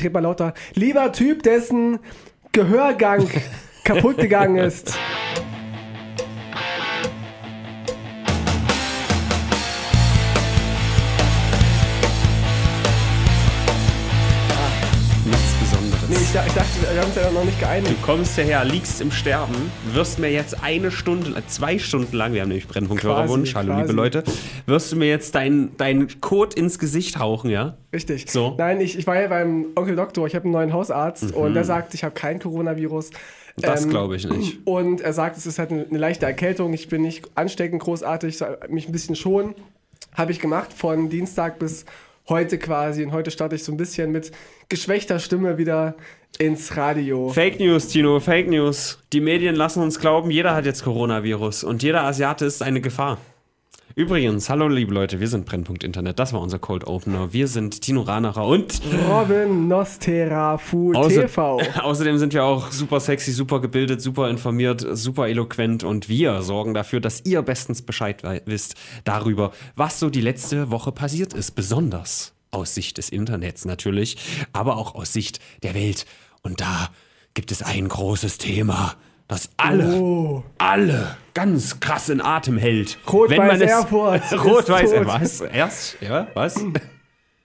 [0.00, 0.54] ich rede mal lauter.
[0.74, 1.98] Lieber Typ, dessen
[2.52, 3.28] Gehörgang
[3.84, 4.98] kaputt gegangen ist.
[17.00, 18.02] Wir haben uns ja noch nicht Du geeinigt.
[18.02, 19.54] kommst hierher, liegst im Sterben,
[19.94, 23.68] wirst mir jetzt eine Stunde, äh, zwei Stunden lang, wir haben nämlich Brennpunkt Hörerwunsch, hallo
[23.68, 23.80] quasi.
[23.80, 24.22] liebe Leute,
[24.66, 27.78] wirst du mir jetzt deinen dein Code ins Gesicht hauchen, ja?
[27.90, 28.30] Richtig.
[28.30, 28.50] So.
[28.50, 28.56] Mhm.
[28.58, 31.64] Nein, ich, ich war ja beim Onkel Doktor, ich habe einen neuen Hausarzt und der
[31.64, 33.08] sagt, ich habe kein Coronavirus.
[33.56, 34.58] Das Ähm, glaube ich nicht.
[34.66, 38.36] Und er sagt, es ist halt eine, eine leichte Erkältung, ich bin nicht ansteckend großartig,
[38.36, 39.54] soll mich ein bisschen schonen.
[40.12, 41.86] Habe ich gemacht von Dienstag bis
[42.28, 43.02] heute quasi.
[43.04, 44.32] Und heute starte ich so ein bisschen mit
[44.68, 45.94] geschwächter Stimme wieder
[46.38, 47.28] ins Radio.
[47.30, 48.98] Fake News, Tino, Fake News.
[49.12, 53.18] Die Medien lassen uns glauben, jeder hat jetzt Coronavirus und jeder Asiate ist eine Gefahr.
[53.96, 57.32] Übrigens, hallo liebe Leute, wir sind Brennpunkt Internet, das war unser Cold Opener.
[57.32, 58.80] Wir sind Tino Ranacher und
[59.10, 61.60] Robin Nosterafu Außer- TV.
[61.82, 66.72] Außerdem sind wir auch super sexy, super gebildet, super informiert, super eloquent und wir sorgen
[66.72, 71.50] dafür, dass ihr bestens Bescheid wisst darüber, was so die letzte Woche passiert ist.
[71.56, 74.16] Besonders aus Sicht des Internets natürlich,
[74.52, 76.06] aber auch aus Sicht der Welt.
[76.42, 76.88] Und da
[77.34, 78.94] gibt es ein großes Thema,
[79.28, 80.42] das alle, Oh.
[80.58, 82.98] alle ganz krass in Atem hält.
[83.10, 85.40] Rot-Weiß Erfurt ist Rot-Weiß, was?
[85.42, 85.96] Erst?
[86.00, 86.56] Ja, was?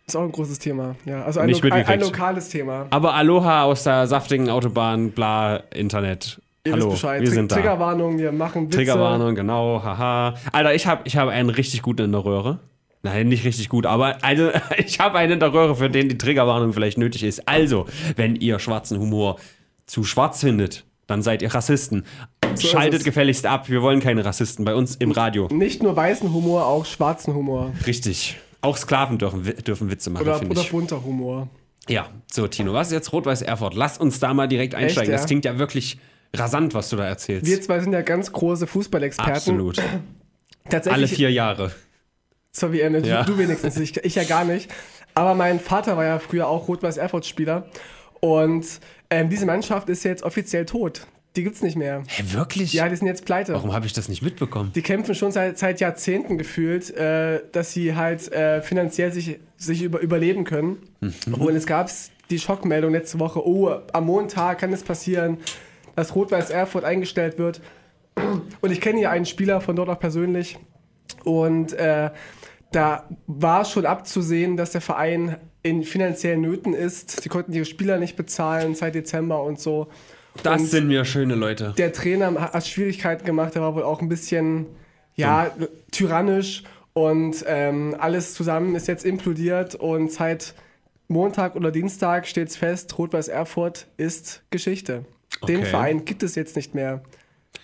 [0.08, 0.96] Ist auch ein großes Thema.
[1.06, 2.88] Ja, also ein, lo ein, lokales Thema.
[2.90, 6.42] Aber Aloha aus der saftigen Autobahn, bla, Internet.
[6.64, 7.22] Ihr Hallo, wisst Bescheid.
[7.22, 7.56] wir Tr- sind da.
[7.58, 8.78] Triggerwarnung, wir machen Witze.
[8.78, 10.34] Triggerwarnung, genau, haha.
[10.52, 12.60] Alter, ich habe ich hab einen richtig guten in der Röhre.
[13.06, 16.18] Nein, nicht richtig gut, aber also, ich habe einen in der Röhre, für den die
[16.18, 17.48] Triggerwarnung vielleicht nötig ist.
[17.48, 19.38] Also, wenn ihr schwarzen Humor
[19.86, 22.04] zu schwarz findet, dann seid ihr Rassisten.
[22.56, 25.48] ist Schaltet gefälligst ab, wir wollen keine Rassisten bei uns im Radio.
[25.52, 27.74] Nicht nur weißen Humor, auch schwarzen Humor.
[27.86, 28.38] Richtig.
[28.62, 31.48] Auch Sklaven dürfen, dürfen Witze machen, Oder, oder bunter Humor.
[31.88, 33.76] Ja, so Tino, was ist jetzt Rot-Weiß Erfurt?
[33.76, 35.12] Lass uns da mal direkt einsteigen.
[35.12, 35.18] ja?
[35.18, 36.00] Das klingt ja wirklich
[36.36, 37.46] rasant, was du da erzählst.
[37.46, 39.32] Wir zwei sind ja ganz große Fußballexperten.
[39.36, 39.80] Absolut.
[40.68, 41.72] Tatsächlich, Alle vier Jahre.
[42.56, 43.24] Zur WM, Ja.
[43.24, 44.72] du wenigstens, ich, ich ja gar nicht.
[45.14, 47.68] Aber mein Vater war ja früher auch Rot-Weiß-Erfurt-Spieler.
[48.20, 48.66] Und
[49.10, 51.08] ähm, diese Mannschaft ist jetzt offiziell tot.
[51.36, 52.04] Die gibt's nicht mehr.
[52.08, 52.72] Hä, wirklich?
[52.74, 53.54] Ja, die sind jetzt pleite.
[53.54, 54.72] Warum habe ich das nicht mitbekommen?
[54.74, 59.82] Die kämpfen schon seit, seit Jahrzehnten gefühlt, äh, dass sie halt äh, finanziell sich, sich
[59.84, 60.78] über, überleben können.
[61.02, 61.90] Und es gab
[62.30, 65.38] die Schockmeldung letzte Woche, oh, am Montag kann es passieren,
[65.96, 67.62] dass Rot-Weiß Erfurt eingestellt wird.
[68.62, 70.58] Und ich kenne ja einen Spieler von dort auch persönlich.
[71.26, 72.12] Und äh,
[72.76, 77.22] da war schon abzusehen, dass der Verein in finanziellen Nöten ist.
[77.22, 79.88] Sie konnten ihre Spieler nicht bezahlen seit Dezember und so.
[80.44, 81.74] Das und sind mir schöne Leute.
[81.78, 84.66] der Trainer hat Schwierigkeiten gemacht, der war wohl auch ein bisschen,
[85.16, 85.52] ja,
[85.92, 90.54] tyrannisch und ähm, alles zusammen ist jetzt implodiert und seit
[91.08, 95.06] Montag oder Dienstag steht es fest, Rot-Weiß Erfurt ist Geschichte.
[95.48, 95.66] Den Okay.
[95.66, 97.02] Verein gibt es jetzt nicht mehr.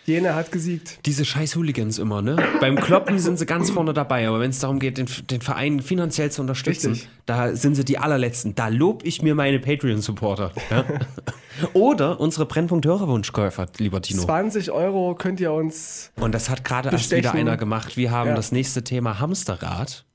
[0.06, 1.00] Jena hat gesiegt.
[1.06, 2.36] Diese scheiß Hooligans immer, ne?
[2.60, 5.80] Beim Kloppen sind sie ganz vorne dabei, aber wenn es darum geht, den, den Verein
[5.80, 7.10] finanziell zu unterstützen, Richtig.
[7.28, 8.56] da sind sie die allerletzten.
[8.56, 10.52] Da lob ich mir meine Patreon-Supporter.
[10.72, 10.86] Ja?
[11.74, 14.24] Oder unsere Brennpunkt-Hörerwunschkäufer, lieber Tino.
[14.24, 16.12] 20 Euro könnt ihr uns.
[16.20, 17.96] Und das hat gerade erst wieder einer gemacht.
[17.96, 18.36] Wir haben Ja.
[18.36, 20.06] das nächste Thema Hamsterrad.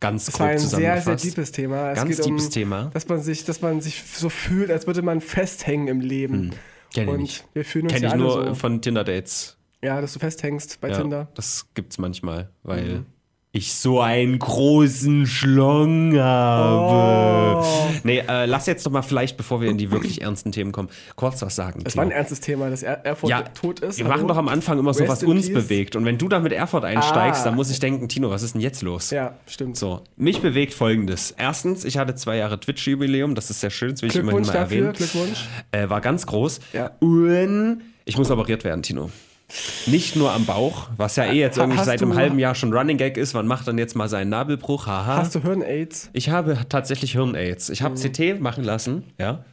[0.00, 1.90] Ganz Das war grob ein sehr, sehr deepes Thema.
[1.92, 2.90] Es Ganz geht um, deepes Thema.
[2.92, 6.52] Dass man, sich, dass man sich so fühlt, als würde man festhängen im Leben.
[6.94, 7.44] Kenn ich Und nicht.
[7.52, 8.54] wir fühlen uns Kenne ja ich nur so.
[8.54, 9.58] von Tinder-Dates.
[9.82, 11.24] Ja, dass du festhängst bei Ja, Tinder.
[11.24, 11.28] Mhm.
[11.34, 13.04] Das gibt's manchmal, weil
[13.56, 17.62] ich so einen großen Schlong habe.
[17.62, 17.64] Oh.
[18.02, 20.88] Nee, äh, lass jetzt doch mal vielleicht, bevor wir in die wirklich ernsten Themen kommen,
[21.14, 21.80] kurz was sagen.
[21.84, 22.02] Das Tino.
[22.02, 23.98] war ein ernstes Thema, dass er Erfurt ja, tot ist.
[23.98, 24.16] wir Hallo?
[24.16, 25.54] machen doch am Anfang immer so, was uns peace.
[25.54, 25.94] bewegt.
[25.94, 27.44] Und wenn du da mit Erfurt einsteigst, Ah.
[27.44, 29.10] dann muss ich denken, Tino, was ist denn jetzt los?
[29.10, 29.76] Ja, stimmt.
[29.76, 31.30] So, mich bewegt folgendes.
[31.38, 34.52] Erstens, ich hatte zwei Jahre Twitch-Jubiläum, das ist sehr schön, das will ich immerhin mal
[34.52, 34.92] dafür, erwähnen.
[34.94, 35.46] Glückwunsch.
[35.70, 36.58] Äh, war ganz groß.
[36.72, 36.90] Ja.
[36.98, 39.10] Und ich muss operiert werden, Tino.
[39.86, 42.72] Nicht nur am Bauch, was ja eh jetzt irgendwie hast seit einem halben Jahr schon
[42.72, 43.34] Running Gag ist.
[43.34, 45.16] Man macht dann jetzt mal seinen Nabelbruch, haha.
[45.18, 46.10] Hast du Hirn-Aids?
[46.14, 47.68] Ich habe tatsächlich Hirn-Aids.
[47.70, 47.84] Ich Mhm.
[47.84, 49.44] habe CT machen lassen, ja.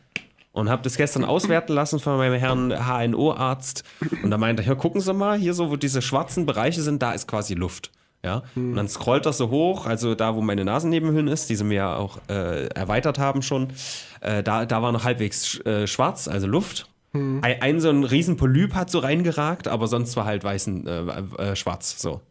[0.54, 3.83] Und habe das gestern auswerten lassen von meinem Herrn HNO-Arzt.
[4.24, 7.01] Und da meinte er, hier gucken Sie mal, hier so, wo diese schwarzen Bereiche sind,
[7.01, 7.92] da ist quasi Luft.
[8.24, 8.69] Ja, Mhm.
[8.71, 11.74] und dann scrollt das so hoch, also da, wo meine Nasennebenhöhlen ist, die sie mir
[11.75, 13.69] ja auch äh, erweitert haben schon,
[14.19, 16.88] äh, da, da war noch halbwegs äh, schwarz, also Luft.
[17.13, 17.40] Mhm.
[17.44, 21.02] Ein, ein so ein riesen Polyp hat so reingeragt, aber sonst war halt weißen, äh,
[21.52, 22.22] äh, schwarz, so.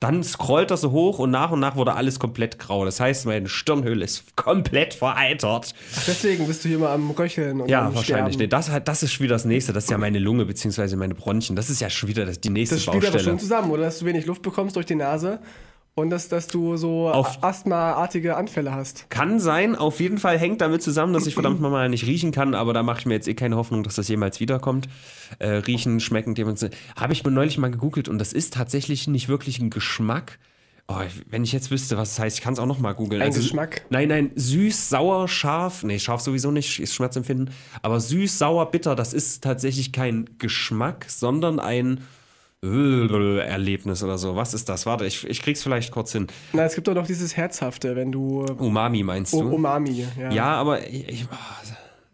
[0.00, 2.84] Dann scrollt das so hoch und nach und nach wurde alles komplett grau.
[2.84, 5.72] Das heißt, meine Stirnhöhle ist komplett vereitert.
[5.96, 8.36] Ach, deswegen bist du hier mal am Röcheln und Ja, am wahrscheinlich.
[8.36, 9.72] Nee, das, das ist schon wieder das nächste.
[9.72, 10.96] Das ist ja meine Lunge bzw.
[10.96, 11.56] meine Bronchien.
[11.56, 13.24] Das ist ja schon wieder das, die nächste Das spielt aber Baustelle.
[13.24, 13.84] schon zusammen, oder?
[13.84, 15.38] Dass du wenig Luft bekommst durch die Nase
[15.94, 19.08] und dass, dass du so asthmaartige Anfälle hast.
[19.10, 22.54] Kann sein, auf jeden Fall hängt damit zusammen, dass ich verdammt nochmal nicht riechen kann,
[22.54, 24.88] aber da mache ich mir jetzt eh keine Hoffnung, dass das jemals wiederkommt.
[25.38, 26.76] Äh, riechen, schmecken, dementsprechend.
[26.96, 30.38] Habe ich mir neulich mal gegoogelt und das ist tatsächlich nicht wirklich ein Geschmack.
[30.86, 30.96] Oh,
[31.30, 33.22] wenn ich jetzt wüsste, was es heißt, ich kann es auch nochmal googeln.
[33.22, 33.86] Ein Geschmack?
[33.88, 35.82] Nein, nein, süß, sauer, scharf.
[35.82, 37.50] Nee, scharf sowieso nicht, ist Schmerzempfinden.
[37.80, 42.00] Aber süß, sauer, bitter, das ist tatsächlich kein Geschmack, sondern ein
[42.64, 44.36] Erlebnis oder so.
[44.36, 44.86] Was ist das?
[44.86, 46.26] Warte, ich, ich krieg's vielleicht kurz hin.
[46.52, 49.54] Na, es gibt doch noch dieses Herzhafte, wenn du Umami meinst O- du?
[49.54, 50.06] Umami.
[50.18, 50.30] Ja.
[50.30, 51.36] Ja, aber ich, ich, oh,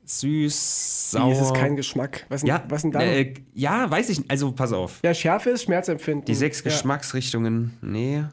[0.04, 0.24] süß,
[1.12, 1.32] Wie, sauer.
[1.32, 2.26] ist es kein Geschmack?
[2.28, 3.00] Was, denn- ja, was denn da?
[3.00, 4.30] äh, ja, weiß ich nicht.
[4.30, 5.00] Also pass auf.
[5.04, 6.24] ja, Schärfe ist Schmerzempfinden.
[6.24, 6.64] Die sechs ja.
[6.64, 8.24] Geschmacksrichtungen, nee.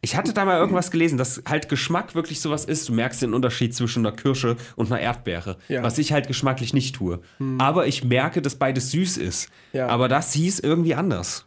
[0.00, 2.88] Ich hatte da mal irgendwas gelesen, dass halt Geschmack wirklich sowas ist.
[2.88, 5.56] Du merkst den Unterschied zwischen einer Kirsche und einer Erdbeere.
[5.68, 5.82] Ja.
[5.82, 7.20] Was ich halt geschmacklich nicht tue.
[7.58, 9.48] Aber ich merke, dass beides süß ist.
[9.72, 9.88] Ja.
[9.88, 11.46] Aber das hieß irgendwie anders.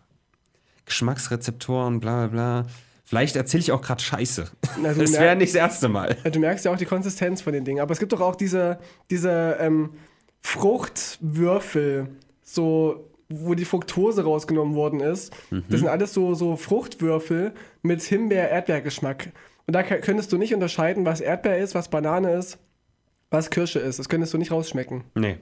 [0.86, 2.72] Geschmacksrezeptoren, bla bla bla.
[3.06, 4.46] Vielleicht erzähle ich auch gerade Scheiße.
[4.81, 6.16] Na, das wäre nicht das erste Mal.
[6.31, 7.80] Du merkst ja auch die Konsistenz von den Dingen.
[7.80, 8.78] Aber es gibt doch auch diese,
[9.10, 9.92] diese ähm,
[10.42, 12.10] Fruchtwürfel,
[12.44, 15.34] so, wo die Fructose rausgenommen worden ist.
[15.52, 15.64] Mhm.
[15.70, 17.54] Das sind alles so, so Fruchtwürfel
[17.84, 19.31] mit Himbeer-Erdbeergeschmack.
[19.68, 22.58] Und da könntest du nicht unterscheiden, was Erdbeer ist, was Banane ist,
[23.30, 24.00] was Kirsche ist.
[24.00, 25.04] Das könntest du nicht rausschmecken.
[25.14, 25.38] Nee.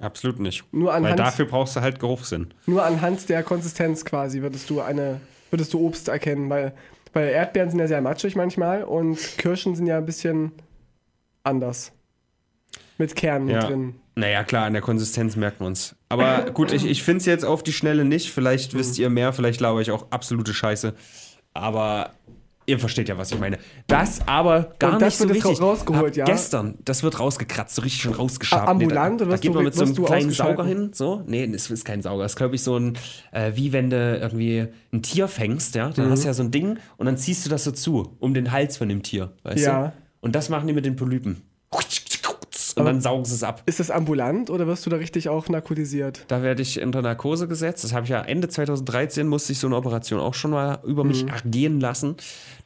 [0.00, 0.64] Absolut nicht.
[0.72, 2.54] Nur Weil anhand- dafür brauchst du halt Geruchssinn.
[2.66, 5.20] Nur anhand der Konsistenz quasi würdest du eine,
[5.50, 6.72] würdest du Obst erkennen, weil,
[7.12, 10.52] weil Erdbeeren sind ja sehr matschig manchmal und Kirschen sind ja ein bisschen
[11.42, 11.92] anders.
[13.02, 13.66] Mit Kernen Ja.
[13.66, 13.94] drin.
[14.14, 15.96] Naja, klar, an der Konsistenz merkt man es.
[16.08, 18.30] Aber gut, ich, ich finde es jetzt auf die Schnelle nicht.
[18.30, 20.94] Vielleicht wisst ihr mehr, vielleicht glaube ich auch absolute Scheiße.
[21.54, 22.10] Aber
[22.66, 23.58] ihr versteht ja, was ich meine.
[23.86, 25.60] Das aber gar das nicht so wird wichtig.
[25.60, 26.24] ra- rausgeholt, ja?
[26.26, 28.68] Gestern, das wird rausgekratzt, so richtig schon rausgeschabt.
[28.68, 30.30] Ambulant, Nee, oder da, wirst da geht man mit so einem kleinen?
[30.30, 30.90] Sauger hin.
[30.92, 31.22] So?
[31.26, 32.22] Nee, das ist kein Sauger.
[32.22, 32.96] Das ist, glaube ich, so ein,
[33.32, 35.88] äh, wie wenn du irgendwie ein Tier fängst, ja.
[35.88, 35.94] Mhm.
[35.94, 38.32] Dann hast du ja so ein Ding und dann ziehst du das so zu, um
[38.34, 39.32] den Hals von dem Tier.
[39.42, 39.86] Weißt Ja.
[39.88, 39.92] du?
[40.20, 41.42] Und das machen die mit den Polypen.
[42.80, 43.62] Und dann saugen sie es ab.
[43.66, 46.24] Ist das ambulant oder wirst du da richtig auch narkotisiert?
[46.28, 47.84] Da werde ich unter Narkose gesetzt.
[47.84, 51.04] Das habe ich ja Ende 2013 musste ich so eine Operation auch schon mal über
[51.04, 52.16] mich ergehen lassen.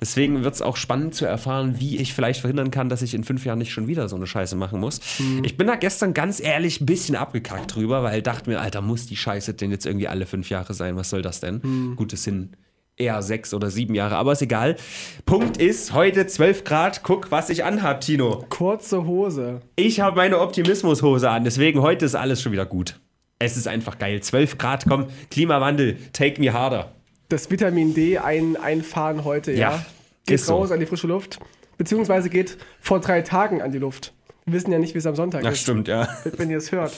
[0.00, 3.24] Deswegen wird es auch spannend zu erfahren, wie ich vielleicht verhindern kann, dass ich in
[3.24, 5.00] fünf Jahren nicht schon wieder so eine Scheiße machen muss.
[5.42, 8.82] Ich bin da gestern ganz ehrlich ein bisschen abgekackt drüber, weil ich dachte mir, Alter,
[8.82, 10.96] muss die Scheiße denn jetzt irgendwie alle fünf Jahre sein?
[10.96, 11.94] Was soll das denn?
[11.96, 12.56] Gut, es sind
[12.96, 14.76] eher sechs oder sieben Jahre, aber ist egal.
[15.24, 17.02] Punkt ist, heute 12 Grad.
[17.02, 18.44] Guck, was ich anhab, Tino.
[18.48, 19.60] Kurze Hose.
[19.76, 22.98] Ich habe meine Optimismushose an, deswegen heute ist alles schon wieder gut.
[23.38, 24.20] Es ist einfach geil.
[24.22, 26.92] 12 Grad, komm, Klimawandel, take me harder.
[27.28, 29.72] Das Vitamin D ein, einfahren heute, ja.
[29.72, 29.86] Ja,
[30.24, 30.54] Geht ist so.
[30.56, 31.38] raus an die frische Luft.
[31.76, 34.14] Beziehungsweise geht vor drei Tagen an die Luft.
[34.46, 35.60] Wir wissen ja nicht, wie es am Sonntag Ach, ist.
[35.60, 36.08] stimmt, ja.
[36.36, 36.92] wenn ihr es hört.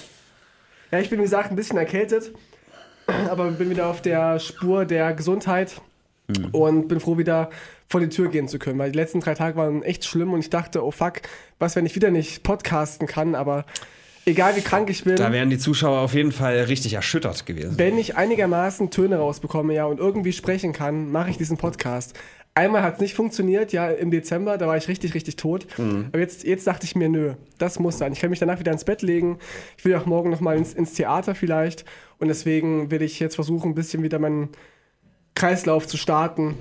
[0.92, 2.32] Ja, ich bin wie gesagt ein bisschen erkältet,
[3.28, 5.80] aber bin wieder auf der Spur der Gesundheit
[6.52, 7.50] und bin froh, wieder
[7.88, 10.40] vor die Tür gehen zu können, weil die letzten drei Tage waren echt schlimm und
[10.40, 11.22] ich dachte, oh fuck,
[11.58, 13.64] was, wenn ich wieder nicht podcasten kann, aber
[14.26, 17.78] egal wie krank ich bin, Da wären die Zuschauer auf jeden Fall richtig erschüttert gewesen.
[17.78, 22.14] wenn ich einigermaßen Töne rausbekomme, ja, und irgendwie sprechen kann, mache ich diesen Podcast.
[22.54, 25.68] Einmal hat es nicht funktioniert, ja, im Dezember, da war ich richtig, richtig tot.
[25.78, 28.12] Aber jetzt, jetzt dachte ich mir, nö, das muss sein.
[28.12, 29.38] Ich kann mich danach wieder ins Bett legen.
[29.76, 31.84] Ich will auch morgen nochmal ins, ins Theater vielleicht.
[32.18, 34.48] Und deswegen will ich jetzt versuchen, ein bisschen wieder meinen
[35.38, 36.56] Kreislauf zu starten.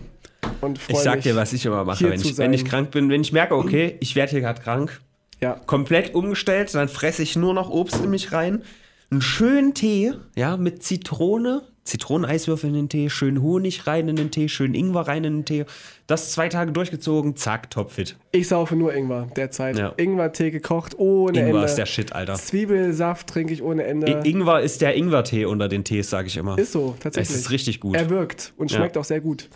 [0.62, 3.10] Und Ich sag dir, was ich immer mache, wenn ich, wenn ich krank bin.
[3.10, 5.02] Wenn ich merke, okay, ich werde hier gerade krank,
[5.42, 8.62] Ja, komplett umgestellt, dann fresse ich nur noch Obst in mich rein.
[9.10, 14.30] Einen schönen Tee, ja, mit Zitrone, Zitroneneiswürfel in den Tee, schön Honig rein in den
[14.32, 15.66] Tee, schön Ingwer rein in den Tee.
[16.06, 18.16] Das zwei Tage durchgezogen, zack, topfit.
[18.32, 19.78] ich saufe nur Ingwer derzeit.
[19.78, 19.94] Ja.
[19.98, 21.66] Ingwer-Tee gekocht ohne Ingwer Ende.
[21.66, 22.36] ist der Shit, Alter.
[22.36, 24.22] Zwiebelsaft trinke ich ohne Ende.
[24.24, 26.58] I- Ingwer ist der Ingwertee unter den Tees, sage ich immer.
[26.58, 27.36] ist so, tatsächlich.
[27.36, 27.96] Es ist richtig gut.
[27.96, 28.78] Er wirkt und Ja.
[28.78, 29.50] schmeckt auch sehr gut.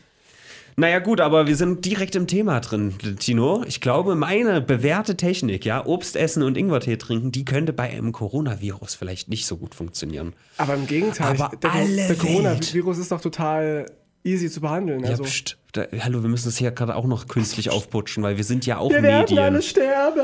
[0.78, 3.63] Naja, gut, aber wir sind direkt im Thema drin, Tino.
[3.68, 8.12] Ich glaube, meine bewährte Technik, ja, Obst essen und Ingwertee trinken, die könnte bei einem
[8.12, 10.34] Coronavirus vielleicht nicht so gut funktionieren.
[10.58, 12.16] Aber im Gegenteil, Aber der, alle der.
[12.16, 13.86] Coronavirus ist doch total
[14.24, 15.04] easy zu behandeln.
[15.04, 15.24] Also.
[15.24, 18.44] ja, pst, da, hallo, wir müssen das hier gerade auch noch künstlich aufputschen, weil wir
[18.44, 19.40] sind ja auch Wir werden Medien.
[19.40, 20.22] alle sterben.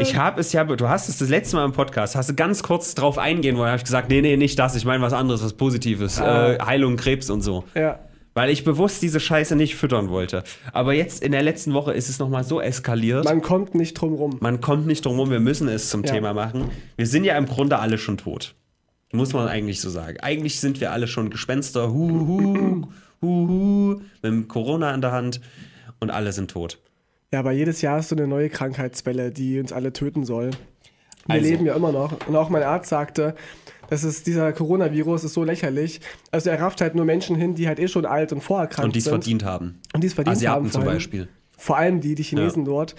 [0.00, 2.62] Ich habe es ja, du hast es das letzte Mal im Podcast, hast du ganz
[2.62, 5.42] kurz drauf eingehen wollen, habe ich gesagt, nee, nee, nicht das, ich meine was anderes,
[5.42, 6.52] was Positives, Ah.
[6.52, 7.64] äh, Heilung, Krebs und so.
[7.74, 7.98] ja.
[8.34, 10.42] Weil ich bewusst diese Scheiße nicht füttern wollte.
[10.72, 13.24] Aber jetzt in der letzten Woche ist es nochmal so eskaliert.
[13.26, 14.38] Man kommt nicht drum rum.
[14.40, 16.12] Man kommt nicht drum rum, wir müssen es zum Ja.
[16.14, 16.70] Thema machen.
[16.96, 18.54] Wir sind ja im Grunde alle schon tot.
[19.12, 20.18] Muss man eigentlich so sagen.
[20.20, 22.86] Eigentlich sind wir alle schon Gespenster, hu, hu,
[23.20, 25.42] hu, hu, mit dem Corona in der Hand
[26.00, 26.78] und alle sind tot.
[27.30, 30.50] Ja, aber jedes Jahr ist so eine neue Krankheitswelle, die uns alle töten soll.
[31.26, 31.46] Wir Also.
[31.50, 32.26] leben ja immer noch.
[32.26, 33.34] Und auch mein Arzt sagte,
[33.92, 36.00] Das ist, dieser Coronavirus ist so lächerlich.
[36.30, 38.94] Also er rafft halt nur Menschen hin, die halt eh schon alt und vorerkrankt Und
[38.94, 39.12] die es sind.
[39.12, 39.80] verdient haben.
[39.92, 40.70] Und die es verdient Asiaten haben.
[40.70, 40.96] zum vor allem.
[40.96, 41.28] Beispiel.
[41.58, 42.96] Vor allem die, die Chinesen dort.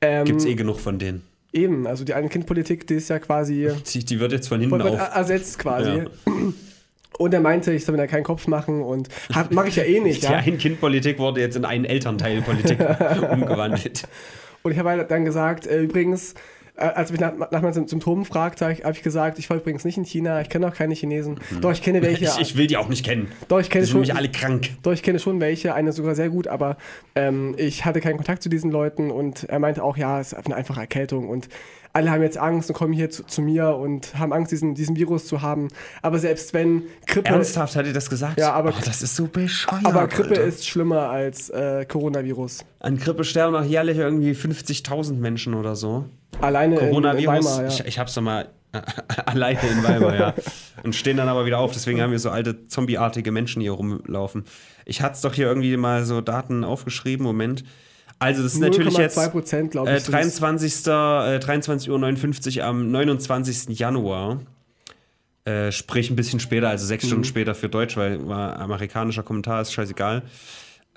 [0.00, 1.24] Ähm, Gibt es eh genug von denen.
[1.52, 4.98] Eben, also die Ein-Kind-Politik, die ist ja quasi Die, die wird jetzt von hinten auf.
[5.14, 5.90] ersetzt quasi.
[5.90, 6.04] Ja.
[7.18, 9.10] Und er meinte, ich soll mir da keinen Kopf machen und
[9.50, 10.22] mache ich ja eh nicht.
[10.22, 10.38] Die ja.
[10.38, 12.78] Ein-Kind-Politik wurde jetzt in einen Elternteil-Politik
[13.30, 14.04] umgewandelt.
[14.62, 16.34] Und ich habe halt dann gesagt, äh, übrigens,
[16.80, 19.84] als mich nach, nach meinen Symptomen fragte, habe ich, hab ich gesagt, ich war übrigens
[19.84, 21.38] nicht in China, ich kenne auch keine Chinesen.
[21.60, 22.24] Doch, ich kenne welche.
[22.24, 22.30] Mhm.
[22.40, 23.28] Ich, ich will die auch nicht kennen.
[23.48, 24.00] doch, ich Die kenne sind schon.
[24.02, 24.70] nämlich alle krank.
[24.82, 26.76] Doch, ich kenne schon welche, eine sogar sehr gut, aber
[27.14, 30.46] ähm, ich hatte keinen Kontakt zu diesen Leuten und er meinte auch, ja, es ist
[30.46, 31.48] eine einfache Erkältung und
[31.92, 34.96] alle haben jetzt Angst und kommen hier zu, zu mir und haben Angst, diesen, diesen
[34.96, 35.68] Virus zu haben.
[36.02, 37.28] Aber selbst wenn Grippe.
[37.28, 38.38] Ernsthaft hat er das gesagt?
[38.38, 39.84] Ja, aber- Oh, das ist so bescheuert.
[39.84, 40.44] Aber Grippe Alter.
[40.44, 42.64] ist schlimmer als äh, Coronavirus.
[42.78, 46.04] An Grippe sterben auch jährlich irgendwie 50.000 Menschen oder so.
[46.40, 47.68] Alleine in, in Coronavirus, Weimar, ja.
[47.68, 48.48] ich, ich hab's doch mal
[49.26, 50.34] alleine in Weimar, ja.
[50.84, 54.44] Und stehen dann aber wieder auf, deswegen haben wir so alte zombieartige Menschen hier rumlaufen.
[54.84, 57.64] Ich hatte doch hier irgendwie mal so Daten aufgeschrieben, Moment.
[58.20, 60.04] Also das ist natürlich jetzt 0,2 Prozent, äh, ich.
[60.04, 60.38] sind's.
[60.38, 60.72] 23.
[60.86, 60.90] Äh,
[61.40, 63.76] 23.59 Uhr am 29.
[63.78, 64.40] Januar.
[65.46, 67.08] Äh, sprich ein bisschen später, also sechs Mhm.
[67.08, 70.22] Stunden später für Deutsch, weil amerikanischer Kommentar, ist scheißegal.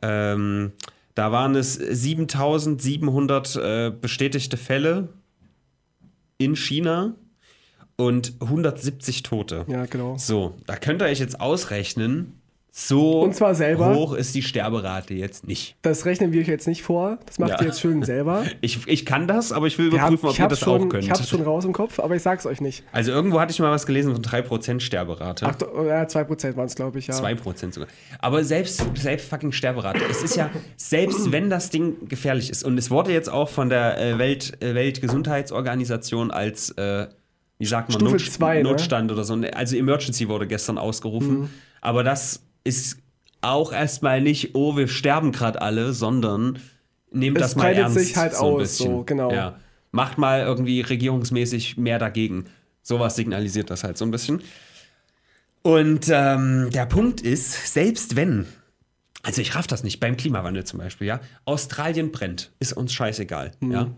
[0.01, 0.73] Ähm,
[1.15, 5.09] da waren es 7700 äh, bestätigte Fälle
[6.37, 7.15] in China
[7.95, 9.63] und 170 Tote.
[9.67, 10.17] Ja, genau.
[10.17, 12.33] So, da könnt ihr euch jetzt ausrechnen,
[12.75, 13.93] so Und zwar selber.
[13.93, 15.75] hoch ist die Sterberate jetzt nicht.
[15.83, 17.19] Das rechnen wir euch jetzt nicht vor.
[17.27, 17.61] Das macht Ja.
[17.61, 18.45] ihr jetzt schön selber.
[18.61, 21.03] Ich, ich kann das, aber ich will überprüfen, ob ihr das auch schon, könnt.
[21.03, 22.83] Ich hab's schon raus im Kopf, aber ich sag's euch nicht.
[22.91, 25.45] Also irgendwo hatte ich mal was gelesen von 3% Sterberate.
[25.45, 27.13] Ach, ja, 2 Prozent waren es, glaube ich, ja.
[27.13, 27.87] 2% sogar.
[28.17, 29.99] Aber selbst, selbst fucking Sterberate.
[30.09, 33.69] Es ist ja, selbst wenn das Ding gefährlich ist, und es wurde jetzt auch von
[33.69, 37.07] der äh, Welt, äh, Weltgesundheitsorganisation als, äh,
[37.59, 38.63] wie sagt man, Stufe Not, zwei, ne?
[38.63, 41.41] Notstand oder so, also Emergency wurde gestern ausgerufen.
[41.41, 41.49] Mhm.
[41.81, 42.97] Aber das ist
[43.41, 46.59] auch erstmal nicht, oh, wir sterben gerade alle, sondern
[47.11, 47.97] nehmt Es das mal ernst.
[47.99, 48.91] sich halt ein aus, bisschen.
[48.91, 49.31] so, genau.
[49.31, 49.59] Ja.
[49.91, 52.45] Macht mal irgendwie regierungsmäßig mehr dagegen.
[52.81, 54.41] Sowas signalisiert das halt so ein bisschen.
[55.61, 58.45] Und ähm, der Punkt ist, selbst wenn,
[59.21, 63.51] also ich raff das nicht, beim Klimawandel zum Beispiel, ja, Australien brennt, ist uns scheißegal,
[63.61, 63.89] ja.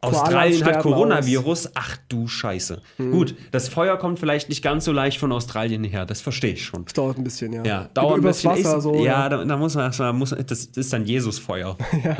[0.00, 2.80] Australien hat sterben Coronavirus, ach du Scheiße.
[2.98, 6.64] Gut, das Feuer kommt vielleicht nicht ganz so leicht von Australien her, das verstehe ich
[6.64, 6.84] schon.
[6.84, 7.64] Das dauert ein bisschen, ja.
[7.64, 8.64] Ja, dauert ein Übers bisschen.
[8.64, 8.94] Wasser so.
[9.04, 11.76] ja, da, da muss man erstmal, muss, das ist dann Jesusfeuer.
[12.04, 12.16] ja.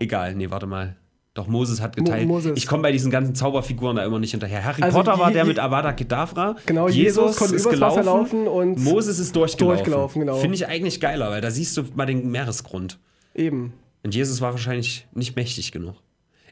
[0.00, 0.96] Egal, nee, warte mal.
[1.34, 2.26] Doch, Moses hat geteilt.
[2.26, 2.52] Moses.
[2.56, 4.64] Ich komme bei diesen ganzen Zauberfiguren da immer nicht hinterher.
[4.64, 6.56] Harry Also Potter war der mit Avada Kedavra.
[6.64, 9.76] Genau, Jesus konnte ist gelaufen, laufen und Moses ist durchgelaufen.
[9.76, 10.36] durchgelaufen, genau.
[10.36, 12.98] Finde ich eigentlich geiler, weil da siehst du mal den Meeresgrund.
[13.34, 13.74] Eben.
[14.02, 15.96] Und Jesus war wahrscheinlich nicht mächtig genug.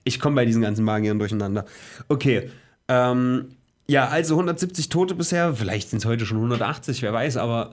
[0.05, 1.65] Ich komme bei diesen ganzen Magiern durcheinander.
[2.09, 2.51] Okay.
[2.89, 3.57] Ähm,
[3.87, 5.55] ja, also 170 Tote bisher.
[5.55, 7.73] Vielleicht sind es heute schon 180, wer weiß, aber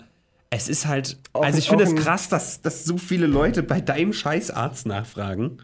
[0.50, 1.17] es ist halt.
[1.33, 5.59] Auch- also ich finde es krass, dass, dass so viele Leute bei deinem Scheißarzt nachfragen.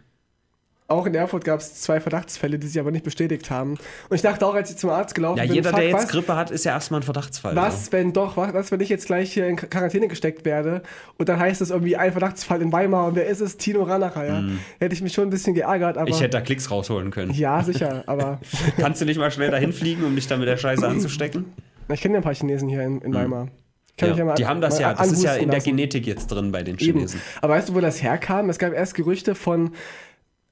[0.90, 3.72] Auch in Erfurt gab es zwei Verdachtsfälle, die sich aber nicht bestätigt haben.
[4.10, 6.04] Und ich dachte auch, als ich zum Arzt gelaufen Ja, bin, jeder, fuck, der jetzt
[6.04, 7.56] was, Grippe hat, ist ja erstmal ein Verdachtsfall.
[7.58, 10.84] was, wenn doch, was, was, wenn ich jetzt gleich hier in Quarantäne gesteckt werde
[11.18, 13.58] und dann heißt es irgendwie ein Verdachtsfall in Weimar und wer ist es?
[13.58, 14.44] Tino Ranacher, ja.
[14.80, 16.08] Hätte ich mich schon ein bisschen geärgert, aber.
[16.08, 16.14] Mhm.
[16.16, 17.34] Ich hätte da Klicks rausholen können.
[17.34, 18.40] ja, sicher, aber
[18.78, 21.46] Kannst du nicht mal schnell dahin fliegen, um dich da mit der Scheiße anzustecken?
[21.92, 23.50] ich kenne ja ein paar Chinesen hier in, in Weimar.
[23.90, 24.20] Ich kann mich Mhm.
[24.20, 25.72] Ja, mal die haben das ja, das ist ja in der lassen.
[25.72, 27.00] Genetik jetzt drin bei den Eben.
[27.00, 27.20] Chinesen.
[27.42, 28.50] Aber weißt du, wo das herkam?
[28.50, 29.72] Es gab erst Gerüchte von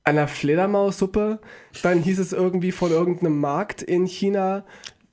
[0.06, 1.40] einer Fledermaussuppe,
[1.82, 4.64] dann hieß es irgendwie von irgendeinem Markt in China,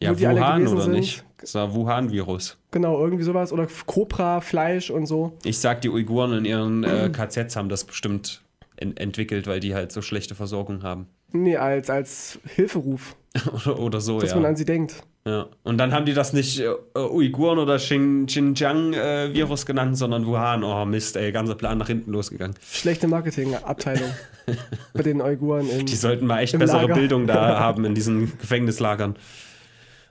[0.00, 0.92] Ja, wo die alle Wuhan gewesen oder sind.
[0.92, 1.24] nicht?
[1.38, 2.58] Das war Wuhan-Virus.
[2.70, 3.52] Genau, irgendwie sowas.
[3.52, 5.32] Oder Cobra, Fleisch und so.
[5.44, 7.10] Ich sag, die Uiguren in ihren äh.
[7.12, 8.42] KZs haben das bestimmt
[8.76, 11.08] en entwickelt, weil die halt so schlechte Versorgung haben.
[11.32, 13.16] Nee, als, als Hilferuf,
[13.78, 14.36] oder, so, dass ja.
[14.36, 15.02] man an sie denkt.
[15.26, 15.46] ja.
[15.62, 20.62] Und dann haben die das nicht äh, Uiguren oder Xin- Xinjiang-Virus genannt, sondern Wuhan.
[20.64, 22.56] Oh Mist, ey, ganzer Plan nach hinten losgegangen.
[22.62, 24.10] Schlechte Marketingabteilung
[24.92, 25.86] bei den Uiguren in.
[25.86, 26.94] Die sollten mal echt bessere Lager.
[26.94, 29.16] Bildung da haben in diesen Gefängnislagern.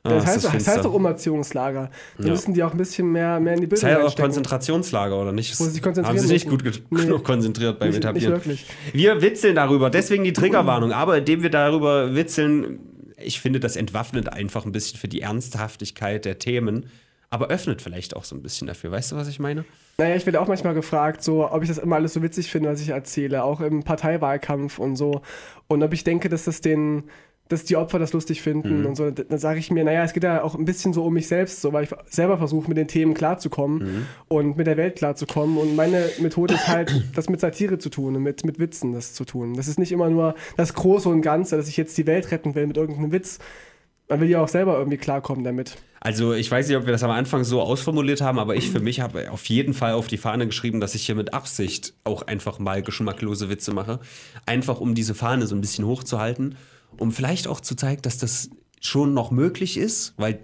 [0.04, 0.72] Das, heißt, das finster.
[0.76, 1.92] heißt doch Umerziehungslager.
[2.18, 2.32] Da Ja.
[2.32, 4.22] müssen die auch ein bisschen mehr, mehr in die Das Bildung heißt auch.
[4.24, 5.60] Konzentrationslager, oder nicht?
[5.60, 7.02] Wo sie sich konzentrieren haben sich nicht gut Nee.
[7.04, 8.34] genug konzentriert beim Nicht, nicht Etablieren.
[8.34, 8.66] wirklich.
[8.94, 10.92] Wir witzeln darüber, deswegen die Triggerwarnung.
[10.92, 12.80] Aber indem wir darüber witzeln,
[13.18, 16.88] ich finde, das entwaffnet einfach ein bisschen für die Ernsthaftigkeit der Themen,
[17.30, 18.92] aber öffnet vielleicht auch so ein bisschen dafür.
[18.92, 19.66] Weißt du, was ich meine?
[20.00, 22.70] Naja, ich werde auch manchmal gefragt, so, ob ich das immer alles so witzig finde,
[22.70, 25.22] was ich erzähle, auch im Parteiwahlkampf und so.
[25.68, 27.04] Und ob ich denke, dass das den,
[27.52, 29.12] dass die Opfer das lustig finden und so.
[29.12, 31.62] Dann sage ich mir, naja, es geht ja auch ein bisschen so um mich selbst,
[31.62, 35.58] so, weil ich selber versuche, mit den Themen klarzukommen und mit der Welt klarzukommen.
[35.58, 39.14] Und meine Methode ist halt, das mit Satire zu tun und mit, mit Witzen das
[39.14, 39.56] zu tun.
[39.56, 42.56] Das ist nicht immer nur das Große und Ganze, dass ich jetzt die Welt retten
[42.56, 43.40] will mit irgendeinem Witz.
[44.08, 45.78] man will ja auch selber irgendwie klarkommen damit.
[46.04, 48.80] Also ich weiß nicht, ob wir das am Anfang so ausformuliert haben, aber ich für
[48.80, 52.24] mich habe auf jeden Fall auf die Fahne geschrieben, dass ich hier mit Absicht auch
[52.24, 54.00] einfach mal geschmacklose Witze mache.
[54.48, 56.56] Einfach um diese Fahne so ein bisschen hochzuhalten,
[56.98, 60.40] um vielleicht auch zu zeigen, dass das schon noch möglich ist, weil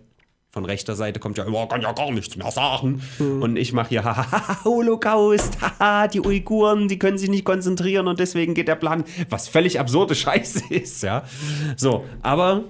[0.52, 3.02] von rechter Seite kommt ja immer, kann ja gar nichts mehr sagen.
[3.20, 3.42] Mhm.
[3.44, 8.20] Und ich mache hier, haha, Holocaust, haha, die Uiguren, die können sich nicht konzentrieren und
[8.20, 11.24] deswegen geht der Plan, was völlig absurde Scheiße ist, ja.
[11.76, 12.64] So, aber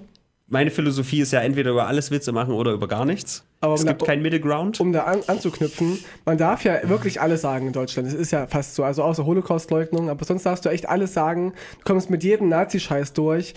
[0.47, 3.43] meine Philosophie ist ja entweder über alles Witze machen oder über gar nichts.
[3.59, 4.79] Aber es um gibt da- keinen Middle Ground.
[4.79, 8.07] Um da an, anzuknüpfen, man darf ja wirklich alles sagen in Deutschland.
[8.07, 11.53] Es ist ja fast so, also außer Holocaustleugnung, aber sonst darfst du echt alles sagen.
[11.79, 13.53] Du kommst mit jedem Nazi-Scheiß durch.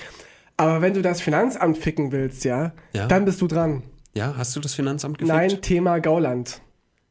[0.56, 3.06] Aber wenn du das Finanzamt ficken willst, ja, Ja.
[3.06, 3.82] dann bist du dran.
[4.14, 5.34] Ja, hast du das Finanzamt gefickt?
[5.36, 6.60] Nein, Thema Gauland.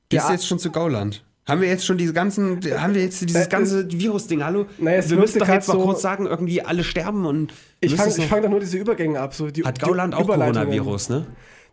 [0.09, 0.33] Gehst du Ja.
[0.33, 1.23] jetzt schon zu Gauland?
[1.47, 4.67] Haben wir jetzt schon diese ganzen, haben wir jetzt dieses Äh, ganze Virus-Ding, hallo?
[4.77, 7.95] Naja, wir müssen doch jetzt grad mal so- kurz sagen, irgendwie alle sterben und Ich
[7.95, 9.33] fange noch- fang doch nur diese Übergänge ab.
[9.33, 10.27] So die, Hat Gauland auch.
[10.27, 11.25] Coronavirus, ne?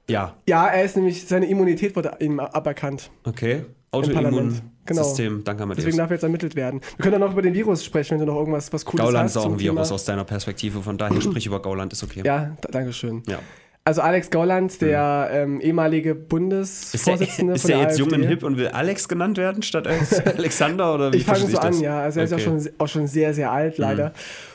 [0.09, 3.11] Ja, Ja, er ist nämlich, seine Immunität wurde ihm aberkannt.
[3.25, 3.65] okay.
[3.91, 4.63] Parlament.
[4.85, 5.01] Genau.
[5.01, 5.85] Autoimmunsystem, danke Amadeus.
[5.85, 6.81] Deswegen darf er jetzt ermittelt werden.
[6.97, 9.25] Wir können dann noch über den Virus sprechen, wenn du noch irgendwas was Cooles Gauland
[9.25, 9.31] hast.
[9.33, 9.95] ist auch ein Virus Thema.
[9.95, 12.21] aus deiner Perspektive, von daher sprich über Gauland, ist okay.
[12.25, 13.23] Ja, da, danke schön.
[13.27, 13.39] Ja.
[13.87, 18.15] Also Alex Gauland, der ähm, ehemalige Ist der, Bundesvorsitzende ist von der der jetzt AfD.
[18.17, 19.87] jung und hip und will Alex genannt werden statt
[20.37, 20.93] Alexander?
[20.93, 21.81] Oder wie Ich fange so an, das?
[21.81, 22.01] ja.
[22.01, 22.45] Also er ist ja Okay.
[22.45, 24.13] schon, auch schon sehr, sehr alt, leider.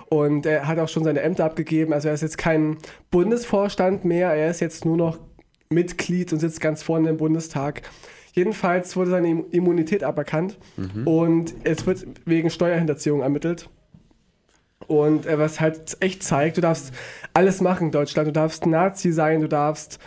[0.10, 1.94] Und er hat auch schon seine Ämter abgegeben.
[1.94, 2.78] Also er ist jetzt kein
[3.10, 4.32] Bundesvorstand mehr.
[4.34, 5.18] Er ist jetzt nur noch
[5.70, 7.84] Mitglied und sitzt ganz vorne im Bundestag.
[8.34, 11.08] Jedenfalls wurde seine Im- Immunität aberkannt Mhm.
[11.08, 13.70] und es wird wegen Steuerhinterziehung ermittelt.
[14.88, 16.92] Und äh, was halt echt zeigt, du darfst
[17.34, 18.28] alles machen in Deutschland.
[18.28, 20.00] Du darfst Nazi sein, du darfst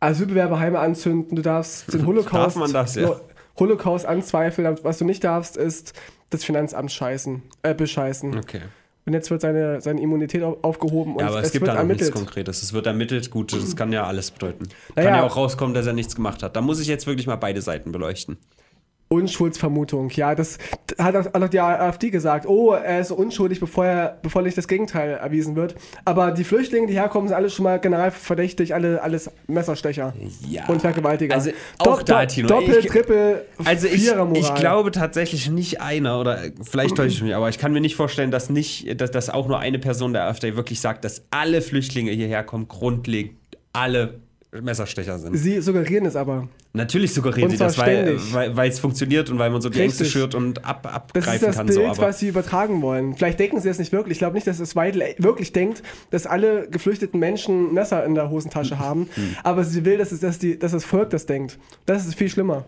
[0.00, 3.16] Asylbewerberheime anzünden, du darfst den Holocaust, Darf man das, ja?
[3.58, 4.76] Holocaust anzweifeln.
[4.82, 5.94] Was du nicht darfst, ist
[6.30, 8.36] das Finanzamt scheißen, äh, bescheißen.
[8.38, 8.60] Okay.
[9.06, 11.74] Und jetzt wird seine, seine Immunität au- aufgehoben und Ja, aber es, es, gibt da
[11.74, 12.10] noch nichts.
[12.10, 12.62] Konkretes.
[12.62, 14.68] Es wird ermittelt, gut, das kann ja alles bedeuten.
[14.96, 15.10] Naja.
[15.10, 16.56] Kann ja auch rauskommen, dass er nichts gemacht hat.
[16.56, 18.38] Da muss ich jetzt wirklich mal beide Seiten beleuchten.
[19.08, 20.58] Unschuldsvermutung, ja, das
[20.98, 22.46] hat auch, hat auch die AfD gesagt.
[22.46, 25.74] Oh, er ist unschuldig, bevor, er, bevor nicht das Gegenteil erwiesen wird.
[26.04, 30.14] Aber die Flüchtlinge, die herkommen, sind alle schon mal generalverdächtig, alle alles Messerstecher
[30.48, 30.66] Ja.
[30.66, 31.34] und Vergewaltiger.
[31.34, 36.38] Also auch da, Tino, Doppel, ich- Triple, Also ich, ich glaube tatsächlich nicht einer, oder
[36.62, 39.46] vielleicht täusche ich mich, aber ich kann mir nicht vorstellen, dass nicht, dass, dass auch
[39.48, 43.36] nur eine Person der AfD wirklich sagt, dass alle Flüchtlinge hierher kommen, grundlegend
[43.72, 44.20] alle
[44.62, 45.36] Messerstecher sind.
[45.36, 46.48] Sie suggerieren es aber.
[46.72, 50.04] Natürlich suggerieren sie das, weil weil- weil es funktioniert und weil man so die Ängste
[50.04, 51.66] schürt und ab, Das abgreifen ist das kann.
[51.66, 53.16] Bild, so, aber was sie übertragen wollen.
[53.16, 54.12] Vielleicht denken sie es nicht wirklich.
[54.12, 58.30] Ich glaube nicht, dass es Weidel wirklich denkt, dass alle geflüchteten Menschen Messer in der
[58.30, 59.08] Hosentasche haben.
[59.14, 59.36] Hm.
[59.42, 61.58] Aber sie will, dass, es, dass, die, dass das Volk das denkt.
[61.86, 62.64] Das ist viel schlimmer.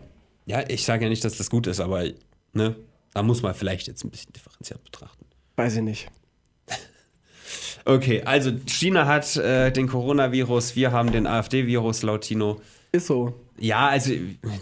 [0.47, 2.05] ja, ich sage ja nicht, dass das gut ist, aber
[2.53, 2.77] ne,
[3.15, 5.25] da muss man vielleicht jetzt ein bisschen differenziert betrachten.
[5.57, 6.09] Weiß ich nicht.
[7.87, 12.61] Okay, also China hat äh, den Coronavirus, wir haben den AfD-Virus laut Tino.
[12.93, 13.33] Ist so.
[13.59, 14.13] Ja, also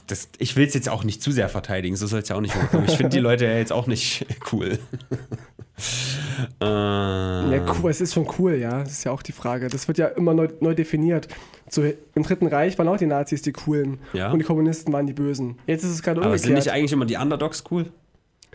[0.07, 2.41] das, ich will es jetzt auch nicht zu sehr verteidigen, so soll es ja auch
[2.41, 2.87] nicht hochkommen.
[2.87, 4.79] Ich finde die Leute ja jetzt auch nicht cool.
[6.61, 8.81] äh, Ja, cool, es ist schon cool, ja.
[8.83, 9.69] Das ist ja auch die Frage.
[9.69, 11.29] Das wird ja immer neu, neu definiert.
[11.69, 11.83] So,
[12.15, 14.31] Im Dritten Reich waren auch die Nazis die Coolen Ja.
[14.31, 15.57] und die Kommunisten waren die Bösen.
[15.67, 16.77] Jetzt ist es gerade aber sind nicht umgekehrt.
[16.77, 17.87] eigentlich immer die Underdogs cool?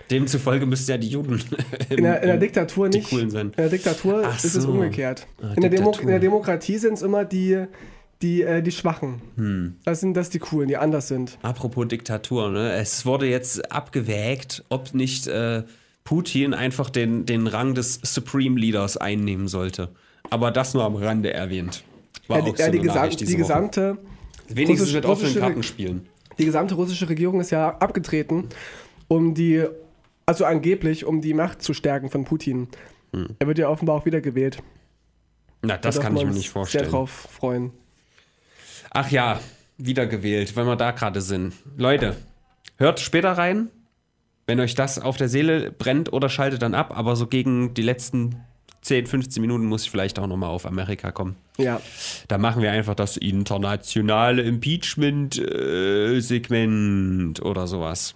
[0.10, 1.42] Demzufolge müssten ja die Juden
[1.90, 3.10] In der, in der Diktatur die nicht.
[3.10, 3.48] coolen sein.
[3.48, 4.70] In der Diktatur Ach ist es so.
[4.72, 5.28] umgekehrt.
[5.42, 7.66] Ah, in, der in der Demokratie sind es immer die,
[8.22, 9.22] die, äh, die Schwachen.
[9.36, 9.76] Hm.
[9.86, 11.38] Das sind das die Coolen, die anders sind.
[11.42, 12.74] Apropos Diktatur, ne?
[12.74, 15.64] es wurde jetzt abgewägt, ob nicht äh,
[16.04, 19.90] Putin einfach den, den Rang des Supreme Leaders einnehmen sollte.
[20.32, 21.84] Aber das nur am Rande erwähnt.
[22.28, 23.98] War Ja, die, auch so ja, die, gesam die gesamte
[24.48, 26.08] Wenigstens mit offenen Karten spielen.
[26.40, 28.46] die gesamte russische Regierung ist ja abgetreten,
[29.08, 29.64] um die,
[30.30, 32.68] also angeblich, um die Macht zu stärken von Putin.
[33.13, 33.30] Hm.
[33.39, 34.62] Er wird ja offenbar auch wiedergewählt.
[35.63, 36.84] Na, das Da kann ich mir nicht vorstellen.
[36.84, 37.72] Sehr drauf freuen.
[38.92, 39.39] Ach ja,
[39.80, 41.56] wiedergewählt, wenn wir da gerade sind.
[41.78, 42.15] Leute,
[42.78, 43.72] hört später rein,
[44.46, 47.82] wenn euch das auf der Seele brennt oder schaltet dann ab, aber so gegen die
[47.82, 48.36] letzten
[48.82, 51.38] 10, 15 Minuten muss ich vielleicht auch nochmal auf Amerika kommen.
[51.58, 51.82] Ja,
[52.28, 58.13] Da machen wir einfach das internationale Impeachment-Segment oder sowas.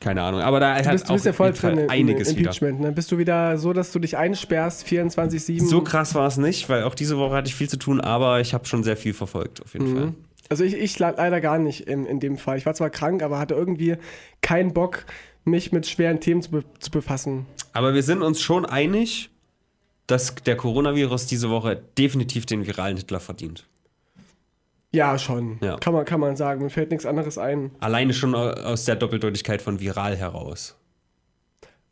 [0.00, 0.40] Keine Ahnung.
[0.40, 2.38] Aber da du hat bist, du auf bist ja voll drin im einiges wieder.
[2.48, 2.80] Impeachment.
[2.80, 2.90] Ne?
[2.92, 5.66] Bist du wieder so, dass du dich einsperrst, 24-7?
[5.68, 8.40] So krass war es nicht, weil auch diese Woche hatte ich viel zu tun, aber
[8.40, 10.14] ich habe schon sehr viel verfolgt, auf jeden Fall.
[10.48, 12.56] Also ich, ich le- leider gar nicht in, in dem Fall.
[12.56, 13.96] Ich war zwar krank, aber hatte irgendwie
[14.40, 15.04] keinen Bock,
[15.44, 17.44] mich mit schweren Themen zu, be zu befassen.
[17.74, 19.30] Aber wir sind uns schon einig,
[20.06, 23.66] dass der Coronavirus diese Woche definitiv den viralen Hitler verdient.
[24.92, 25.58] Ja, schon.
[25.62, 25.76] Ja.
[25.76, 26.62] Kann, man, kann man sagen.
[26.62, 27.70] Mir fällt nichts anderes ein.
[27.80, 30.76] Alleine schon au- aus der Doppeldeutigkeit von viral heraus.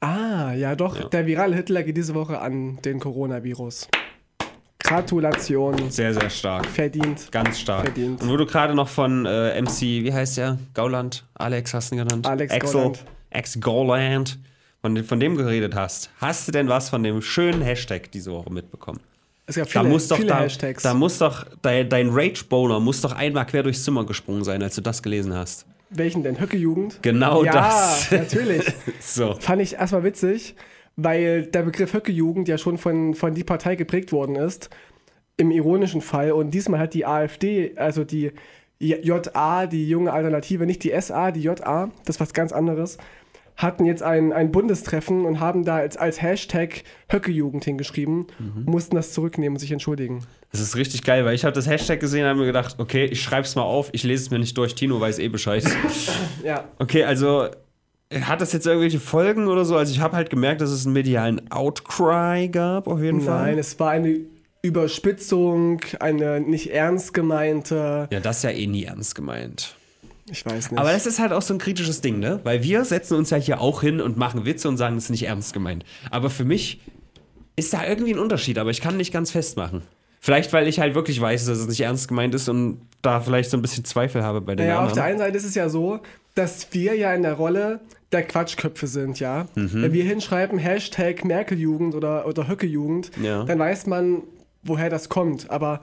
[0.01, 0.99] Ah, ja doch.
[0.99, 1.05] Ja.
[1.09, 3.89] Der virale Hitler geht diese Woche an den Coronavirus.
[4.81, 5.91] Gratulation.
[5.91, 6.67] Sehr, sehr stark.
[6.67, 7.31] Verdient.
[7.33, 7.85] Ganz stark.
[7.87, 8.23] Verdient.
[8.23, 10.59] Und wo du gerade noch von äh, MC, wie heißt der?
[10.73, 11.25] Gauland?
[11.35, 12.27] Alex hast du ihn genannt?
[12.27, 13.05] Alex Axel, Gauland.
[13.31, 14.39] Ex Gauland.
[14.81, 16.11] Von, von dem geredet hast.
[16.21, 19.01] Hast du denn was von dem schönen Hashtag diese Woche mitbekommen?
[19.49, 20.83] Es gab Da viele, muss doch, da, Hashtags.
[20.83, 24.75] da muss doch, dein, dein Rage-Boner muss doch einmal quer durchs Zimmer gesprungen sein, als
[24.75, 25.65] du das gelesen hast.
[25.91, 26.39] Welchen denn?
[26.39, 26.99] Höcke-Jugend?
[27.03, 28.11] Genau ja, das.
[28.11, 28.63] natürlich.
[29.01, 29.35] So.
[29.41, 30.55] Fand ich erstmal witzig,
[30.97, 34.69] weil der Begriff Höcke-Jugend ja schon von, von die Partei geprägt worden ist.
[35.39, 36.33] Im ironischen Fall.
[36.33, 38.33] Und diesmal hat die AfD, also die
[38.81, 42.99] JA, die junge Alternative, nicht die SA, die JA, das ist was ganz anderes,
[43.59, 48.29] hatten jetzt ein, ein Bundestreffen und haben da als, als Hashtag Höcke-Jugend hingeschrieben,
[48.65, 50.25] mussten das zurücknehmen und sich entschuldigen.
[50.53, 53.05] Das ist richtig geil, weil ich habe das Hashtag gesehen und habe mir gedacht, okay,
[53.05, 55.65] ich schreib's mal auf, ich lese es mir nicht durch, Tino weiß eh Bescheid.
[56.45, 56.65] Ja.
[56.79, 57.49] Okay, also
[58.23, 59.77] hat das jetzt irgendwelche Folgen oder so?
[59.77, 63.43] Also ich habe halt gemerkt, dass es einen medialen Outcry gab, auf jeden Fall.
[63.43, 64.21] Nein, es war eine
[64.63, 69.77] Überspitzung, eine nicht ernst gemeinte, Ja, das ist ja eh nie ernst gemeint.
[70.31, 70.79] Ich weiß nicht.
[70.81, 72.41] Aber das ist halt auch so ein kritisches Ding, ne?
[72.45, 75.11] Weil wir setzen uns ja hier auch hin und machen Witze und sagen, das ist
[75.11, 75.85] nicht ernst gemeint.
[76.11, 76.81] Aber für mich
[77.57, 79.83] ist da irgendwie ein Unterschied, aber ich kann nicht ganz festmachen.
[80.21, 83.51] Vielleicht, weil ich halt wirklich weiß, dass es nicht ernst gemeint ist und da vielleicht
[83.51, 85.21] so ein bisschen Zweifel habe bei den Naja, auf der anderen.
[85.23, 86.01] einen Seite ist es ja so,
[86.35, 89.47] dass wir ja in der Rolle der Quatschköpfe sind, ja.
[89.55, 93.45] Wenn wir hinschreiben Hashtag Merkeljugend oder, oder Höckejugend, Ja.
[93.45, 94.23] dann weiß man,
[94.63, 95.51] woher das kommt.
[95.51, 95.81] Aber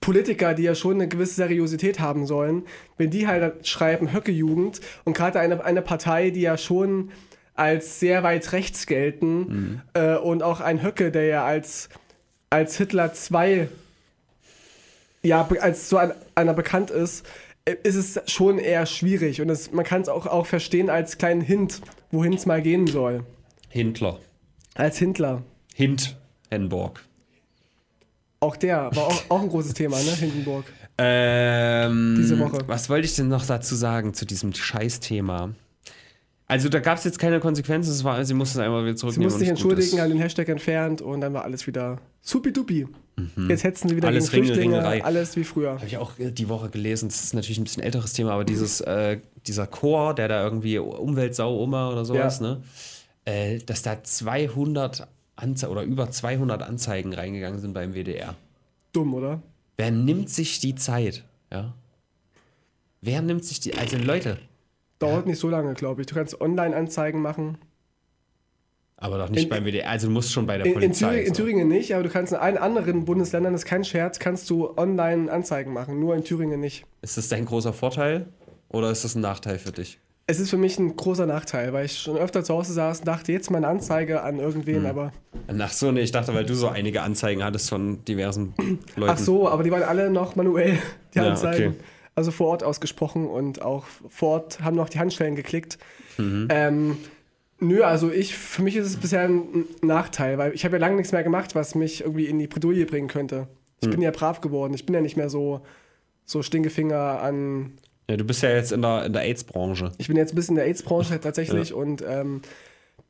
[0.00, 2.64] Politiker, die ja schon eine gewisse Seriosität haben sollen,
[2.98, 7.10] wenn die halt schreiben Höckejugend und gerade eine, eine Partei, die ja schon
[7.54, 11.88] als sehr weit rechts gelten äh, und auch ein Höcke, der ja als,
[12.50, 13.68] als Hitler 2
[15.22, 17.26] ja, als so ein, einer bekannt ist,
[17.64, 19.40] äh, ist es schon eher schwierig.
[19.40, 22.86] Und es, man kann es auch, auch verstehen als kleinen Hint, wohin es mal gehen
[22.86, 23.24] soll.
[23.68, 24.18] Hintler.
[24.74, 25.42] Als Hintler.
[25.74, 26.16] Hint
[26.50, 27.04] Henborg.
[28.42, 30.10] Auch der war auch, auch ein großes Thema, ne?
[30.10, 30.64] Hindenburg.
[30.98, 32.58] Ähm, Diese Woche.
[32.66, 35.50] Was wollte ich denn noch dazu sagen zu diesem Scheißthema?
[36.48, 38.98] Also da gab es jetzt keine Konsequenzen, es war, sie musste es einmal wieder Sie
[39.00, 39.24] zurücknehmen.
[39.32, 42.88] musste sich und gut entschuldigen, hat den Hashtag entfernt und dann war alles wieder supidupi.
[43.48, 44.14] Jetzt hetzen sie wieder Mhm.
[44.16, 45.04] Alles gegen Ringel, Flüchtlinge, Ringelei.
[45.04, 45.74] alles wie früher.
[45.74, 47.08] Habe ich auch äh, die Woche gelesen.
[47.08, 50.78] Das ist natürlich ein bisschen älteres Thema, aber dieses, äh, dieser Chor, der da irgendwie
[50.78, 52.46] Umweltsau Oma oder sowas, Ja.
[52.46, 52.62] ne?
[53.24, 58.34] Äh, dass da 200 Anze oder über 200 Anzeigen reingegangen sind beim WDR.
[58.92, 59.42] Dumm, oder?
[59.76, 61.24] Wer nimmt sich die Zeit?
[61.50, 61.74] Ja.
[63.00, 63.74] Wer nimmt sich die.
[63.74, 64.38] Also Leute,
[64.98, 66.06] Dauert nicht so lange, glaube ich.
[66.06, 67.58] Du kannst Online-Anzeigen machen.
[68.96, 69.88] aber doch nicht In- beim WDR.
[69.90, 71.22] Also du musst schon bei der In, in, Polizei.
[71.22, 71.42] In so.
[71.42, 74.76] Thüringen nicht, aber du kannst in allen anderen Bundesländern, das ist kein Scherz, kannst du
[74.76, 75.98] Online-Anzeigen machen.
[75.98, 76.84] Nur in Thüringen nicht.
[77.00, 78.26] Ist das dein großer Vorteil
[78.68, 79.98] oder ist das ein Nachteil für dich?
[80.26, 83.08] Es ist für mich ein großer Nachteil, weil ich schon öfter zu Hause saß und
[83.08, 85.12] dachte, jetzt mal eine Anzeige an irgendwen, aber.
[85.58, 88.54] Ach so, nee, ich dachte, weil du so einige Anzeigen hattest von diversen
[88.96, 89.12] Leuten.
[89.12, 90.78] Ach so, aber die waren alle noch manuell,
[91.14, 91.70] die Ja, Anzeigen.
[91.72, 91.80] okay.
[92.14, 95.78] Also vor Ort ausgesprochen und auch vor Ort haben noch die Handschellen geklickt.
[96.18, 96.46] Mhm.
[96.50, 96.96] Ähm,
[97.58, 100.96] nö, also ich, für mich ist es bisher ein Nachteil, weil ich habe ja lange
[100.96, 103.48] nichts mehr gemacht, was mich irgendwie in die Bredouille bringen könnte.
[103.80, 103.92] Ich Hm.
[103.92, 104.74] bin ja brav geworden.
[104.74, 105.62] Ich bin ja nicht mehr so,
[106.26, 107.72] so Stinkefinger an
[108.08, 109.92] Ja, du bist ja jetzt in der, in der AIDS-Branche.
[109.98, 112.42] Ich bin jetzt ein bisschen in der AIDS-Branche tatsächlich und ähm,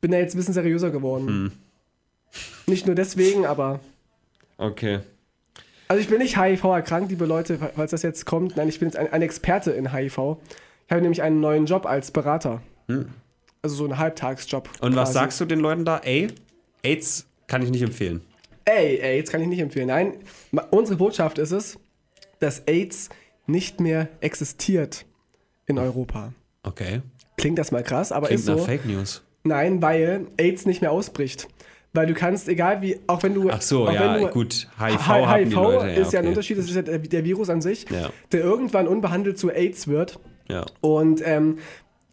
[0.01, 1.27] bin da jetzt ein bisschen seriöser geworden.
[1.27, 1.51] Hm.
[2.67, 3.79] Nicht nur deswegen, aber.
[4.57, 4.99] Okay.
[5.87, 8.55] Also ich bin nicht HIV erkrankt, liebe Leute, falls das jetzt kommt.
[8.55, 10.37] Nein, ich bin jetzt ein, ein Experte in HIV.
[10.87, 12.61] Ich habe nämlich einen neuen Job als Berater.
[13.61, 14.67] Also so einen Halbtagsjob.
[14.67, 14.87] Hm.
[14.87, 15.97] Und was sagst du den Leuten da?
[15.99, 16.27] Ey,
[16.83, 18.21] AIDS kann ich nicht empfehlen.
[18.65, 19.87] Ey, jetzt kann ich nicht empfehlen.
[19.87, 20.13] Nein,
[20.71, 21.77] unsere Botschaft ist es,
[22.39, 23.09] dass AIDS
[23.45, 25.05] nicht mehr existiert
[25.65, 26.33] in Europa.
[26.63, 27.01] Okay.
[27.37, 28.63] Klingt das mal krass, aber Klingt ist nach so.
[28.65, 29.23] Fake News.
[29.43, 31.47] Nein, weil AIDS nicht mehr ausbricht.
[31.95, 33.49] Weil du kannst, egal wie, auch wenn du.
[33.51, 34.67] Ach so, ja, du, gut.
[34.79, 35.87] HIV, H- haben die Leute.
[35.99, 36.29] ist ja ein okay.
[36.29, 38.09] Unterschied, das ist ja der, der Virus an sich, Ja.
[38.31, 40.19] der irgendwann unbehandelt zu AIDS wird.
[40.49, 40.65] Ja.
[40.81, 41.59] Und ähm,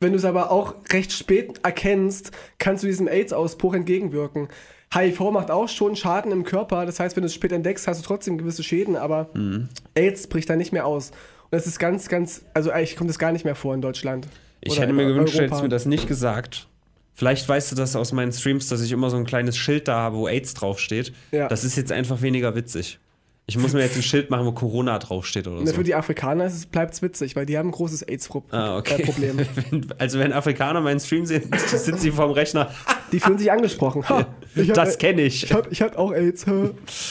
[0.01, 4.49] wenn du es aber auch recht spät erkennst, kannst du diesem AIDS-Ausbruch entgegenwirken.
[4.93, 8.01] HIV macht auch schon Schaden im Körper, das heißt, wenn du es spät entdeckst, hast
[8.03, 9.69] du trotzdem gewisse Schäden, aber Mhm.
[9.95, 11.11] AIDS bricht dann nicht mehr aus.
[11.11, 14.27] Und das ist ganz, ganz, also eigentlich kommt das gar nicht mehr vor in Deutschland.
[14.61, 15.47] Ich hätte mir gewünscht, du Europa.
[15.55, 16.67] hättest mir das nicht gesagt.
[17.15, 19.95] Vielleicht weißt du das aus meinen Streams, dass ich immer so ein kleines Schild da
[20.01, 21.13] habe, wo AIDS draufsteht.
[21.31, 21.49] Ja.
[21.49, 22.99] Das ist jetzt einfach weniger witzig.
[23.47, 25.75] Ich muss mir jetzt ein Schild machen, wo Corona draufsteht oder Und so.
[25.75, 28.59] Für die Afrikaner bleibt es witzig, weil die haben ein großes AIDS-Problem.
[28.61, 29.03] Ah, okay.
[29.03, 32.71] Äh, also wenn Afrikaner meinen Stream sehen, sitzen sie vorm Rechner.
[33.13, 34.09] Die fühlen sich angesprochen.
[34.09, 35.45] Ha, hab- Das kenne ich.
[35.45, 36.45] Ich hab, ich hab auch AIDS.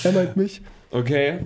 [0.03, 0.61] Er meint mich.
[0.91, 1.39] Okay.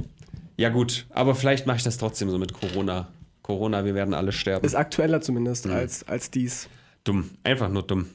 [0.57, 3.07] Ja gut, aber vielleicht mache ich das trotzdem so mit Corona.
[3.41, 4.65] Corona, wir werden alle sterben.
[4.65, 5.23] Ist aktueller Mhm.
[5.23, 6.69] zumindest als, als dies.
[7.03, 7.31] Dumm.
[7.43, 8.05] Einfach nur dumm.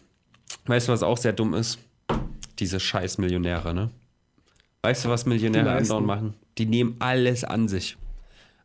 [0.67, 1.79] Weißt du, was auch sehr dumm ist?
[2.59, 3.91] Diese scheiß Millionäre, ne?
[4.83, 6.35] Weißt du, was Millionäre andauernd machen?
[6.57, 7.97] Die nehmen alles an sich.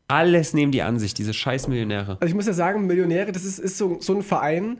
[0.08, 2.18] Alles nehmen die an sich, diese scheiß Millionäre.
[2.20, 4.78] Also ich muss ja sagen, Millionäre, das ist, ist so, so ein Verein,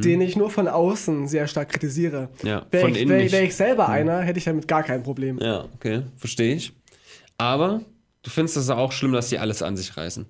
[0.00, 2.28] den ich nur von außen sehr stark kritisiere.
[2.40, 2.48] Hm.
[2.48, 3.22] Ja, Wäre von ich, innen wär.
[3.22, 3.32] Hm.
[3.32, 5.38] wär ich selber einer, hätte ich damit gar kein Problem.
[5.40, 6.72] Ja, okay, verstehe ich.
[7.38, 7.80] Aber
[8.22, 10.26] du findest es auch schlimm, dass die alles an sich reißen.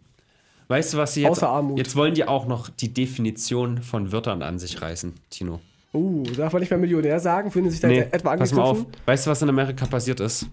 [0.68, 1.32] Weißt du, was sie jetzt.
[1.32, 1.78] Außer Armut.
[1.78, 5.60] Jetzt wollen die auch noch die Definition von Wörtern an sich reißen, Tino.
[5.92, 7.50] Uh, darf man nicht mehr Millionär sagen?
[7.50, 8.70] Fühlen Sie sich da Nee, etwa pass mal auf.
[8.78, 9.00] angegriffen?
[9.06, 10.46] Weißt du, was in Amerika passiert ist?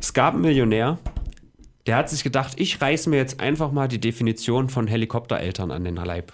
[0.00, 0.98] Es gab einen Millionär,
[1.86, 5.84] der hat sich gedacht, ich reiß mir jetzt einfach mal die Definition von Helikoptereltern an
[5.84, 6.32] den Leib.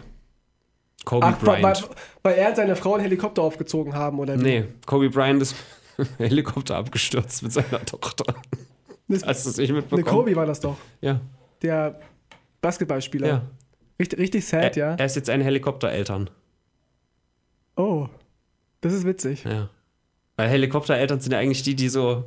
[1.05, 1.88] Kobe Ach, Bryant.
[2.23, 4.43] weil er und seine Frau einen Helikopter aufgezogen haben, oder wie?
[4.43, 5.55] Nee, Kobe Bryant ist
[6.19, 8.25] Helikopter abgestürzt mit seiner Tochter.
[9.09, 10.05] Das- Hast du es nicht Ne, mitbekommen?
[10.05, 10.77] Kobe war das doch.
[11.01, 11.21] Ja.
[11.62, 12.01] Der
[12.62, 13.27] Basketballspieler.
[13.29, 13.43] ja.
[14.01, 14.95] Richtig, richtig sad, Er, ja.
[14.97, 16.29] er ist jetzt ein Helikoptereltern.
[17.77, 18.09] Oh,
[18.81, 19.45] das ist witzig.
[19.45, 19.69] Ja.
[20.37, 22.25] Weil Helikoptereltern sind ja eigentlich die, die so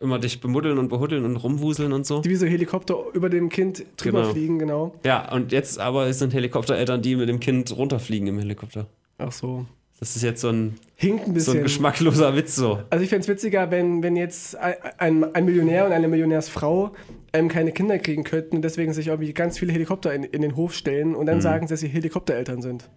[0.00, 2.20] immer dich bemuddeln und behuddeln und rumwuseln und so.
[2.22, 4.32] Die wie so Helikopter über dem Kind drüber Genau.
[4.32, 4.94] fliegen, genau.
[5.04, 8.86] Ja, und jetzt aber sind Helikoptereltern, die mit dem Kind runterfliegen im Helikopter.
[9.18, 9.66] Ach so.
[9.98, 11.56] Das ist jetzt so ein, Hinkt ein so bisschen.
[11.58, 12.78] ein geschmackloser Witz so.
[12.88, 16.92] Also ich fände es witziger, wenn, wenn jetzt ein, ein, Millionär und eine Millionärsfrau
[17.34, 20.56] ähm, keine Kinder kriegen könnten und deswegen sich irgendwie ganz viele Helikopter in, in den
[20.56, 21.42] Hof stellen und dann Mhm.
[21.42, 22.88] sagen, dass sie Helikoptereltern sind.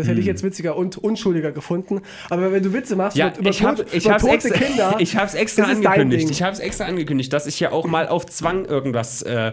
[0.00, 2.00] Das hätte ich jetzt witziger und unschuldiger gefunden.
[2.28, 4.96] Aber wenn du Witze machst Ja, über, ich, hab, tot- ich über tote extra, Kinder,
[4.98, 6.30] ich hab's extra das ist dein angekündigt.
[6.30, 9.52] Ich hab's extra angekündigt, dass ich ja auch mal auf Zwang irgendwas, äh,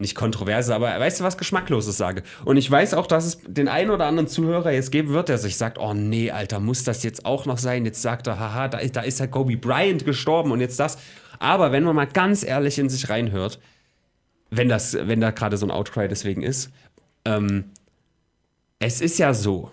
[0.00, 2.22] nicht kontroverse, aber weißt du was, Geschmackloses sage.
[2.44, 5.38] Und ich weiß auch, dass es den einen oder anderen Zuhörer jetzt geben wird, der
[5.38, 7.84] sich sagt, oh nee, Alter, muss das jetzt auch noch sein?
[7.84, 10.98] Jetzt sagt er, haha, da, ist- da ist ja Kobe Bryant gestorben und jetzt das.
[11.40, 13.58] Aber wenn man mal ganz ehrlich in sich reinhört,
[14.50, 16.70] wenn das, wenn da gerade so ein Outcry deswegen ist,
[17.24, 17.64] ähm,
[18.78, 19.70] es ist ja so,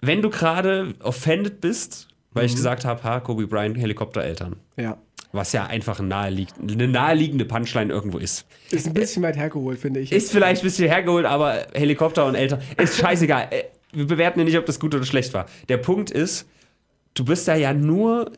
[0.00, 2.46] wenn du gerade offended bist, weil Mhm.
[2.48, 4.96] ich gesagt habe, ha, Kobe Bryant, Helikoptereltern, ja.
[5.32, 8.46] was ja einfach naheliegt, eine naheliegende Punchline irgendwo ist.
[8.70, 10.12] Ist ein bisschen weit hergeholt, finde ich.
[10.12, 13.48] Ist vielleicht ein bisschen hergeholt, aber Helikopter und Eltern, ist scheißegal.
[13.50, 15.46] Äh, Wir bewerten ja nicht, ob das gut oder schlecht war.
[15.68, 16.48] Der Punkt ist,
[17.14, 18.30] du bist da ja nur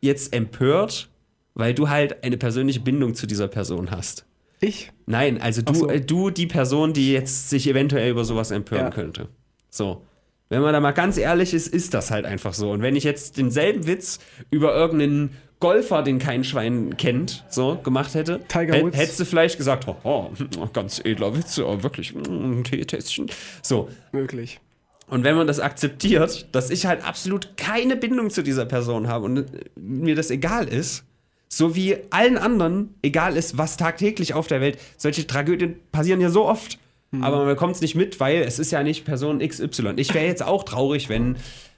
[0.00, 1.10] jetzt empört,
[1.54, 4.24] weil du halt eine persönliche Bindung zu dieser Person hast.
[4.62, 4.90] ich?
[5.06, 5.88] Nein, also du, so.
[5.90, 8.90] äh, du die Person, die jetzt sich eventuell über sowas empören Ja.
[8.90, 9.28] könnte.
[9.68, 10.02] So.
[10.50, 12.70] Wenn man da mal ganz ehrlich ist, ist das halt einfach so.
[12.72, 14.18] Und wenn ich jetzt denselben Witz
[14.50, 18.96] über irgendeinen Golfer, den kein Schwein kennt, so gemacht hätte, Tiger hä- Woods.
[18.96, 20.30] hättest du vielleicht gesagt, oh, oh,
[20.72, 23.30] ganz edler Witz, oh, wirklich, mm, Teetässchen.
[23.62, 23.88] So.
[24.12, 24.58] Möglich.
[25.06, 29.26] Und wenn man das akzeptiert, dass ich halt absolut keine Bindung zu dieser Person habe
[29.26, 29.44] und äh,
[29.76, 31.04] mir das egal ist,
[31.48, 36.30] so wie allen anderen egal ist, was tagtäglich auf der Welt, solche Tragödien passieren ja
[36.30, 36.78] so oft.
[37.20, 39.94] Aber man bekommt es nicht mit, weil es ist ja nicht Person XY.
[39.96, 41.36] Ich wäre jetzt auch traurig, wenn,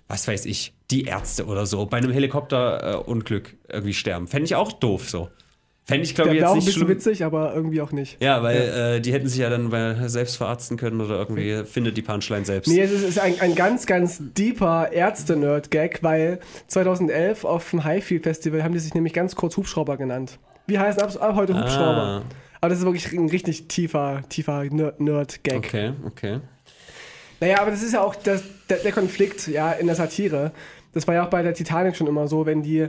[0.08, 4.28] was weiß ich, die Ärzte oder so bei einem Helikopterunglück irgendwie sterben.
[4.28, 5.28] Fände ich auch doof so.
[5.84, 6.96] Fände ich, glaube ich, jetzt auch ein nicht bisschen schlimm.
[6.96, 8.22] witzig, aber irgendwie auch nicht.
[8.22, 8.56] Ja, weil
[8.96, 12.68] Äh, die hätten sich ja dann selbst verarzten können oder irgendwie findet die Punchline selbst.
[12.68, 18.62] Nee, es ist, ein, ein ganz, ganz deeper Ärzte-Nerd-Gag, weil 2011 auf dem Highfield Festival
[18.62, 20.38] haben die sich nämlich ganz kurz Hubschrauber genannt.
[20.68, 22.22] Wir heißen ab, ab heute Hubschrauber.
[22.22, 22.22] Ah.
[22.62, 25.56] Aber das ist wirklich ein richtig tiefer, tiefer Ner- Nerd-Gag.
[25.56, 26.40] Okay, okay.
[27.40, 30.52] Naja, aber das ist ja auch das, der, der Konflikt ja, in der Satire.
[30.92, 32.86] Das war ja auch bei der Titanic schon immer so, wenn die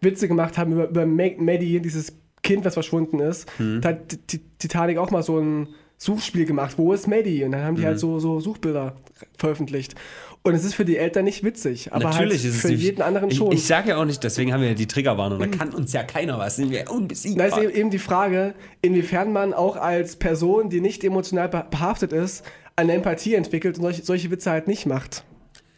[0.00, 2.12] Witze gemacht haben über, über Maddie, dieses
[2.44, 3.50] Kind, was verschwunden ist.
[3.58, 3.80] Hm.
[3.80, 6.74] Da hat die Titanic auch mal so ein Suchspiel gemacht.
[6.76, 7.44] Wo ist Maddie?
[7.44, 7.88] Und dann haben die Hm.
[7.88, 8.96] halt so, so Suchbilder
[9.38, 9.94] veröffentlicht.
[10.42, 13.02] Und es ist für die Eltern nicht witzig, aber Natürlich halt ist es für jeden
[13.02, 13.50] anderen ich, schon.
[13.50, 15.40] Ich sage ja auch nicht, deswegen haben wir ja die Triggerwarnung.
[15.40, 16.56] Da kann uns ja keiner was.
[16.56, 17.48] Sind wir da unbesiegbar.
[17.48, 22.44] ist eben, die Frage, inwiefern man auch als Person, die nicht emotional beh- behaftet ist,
[22.76, 25.24] eine Empathie entwickelt und solche, solche Witze halt nicht macht.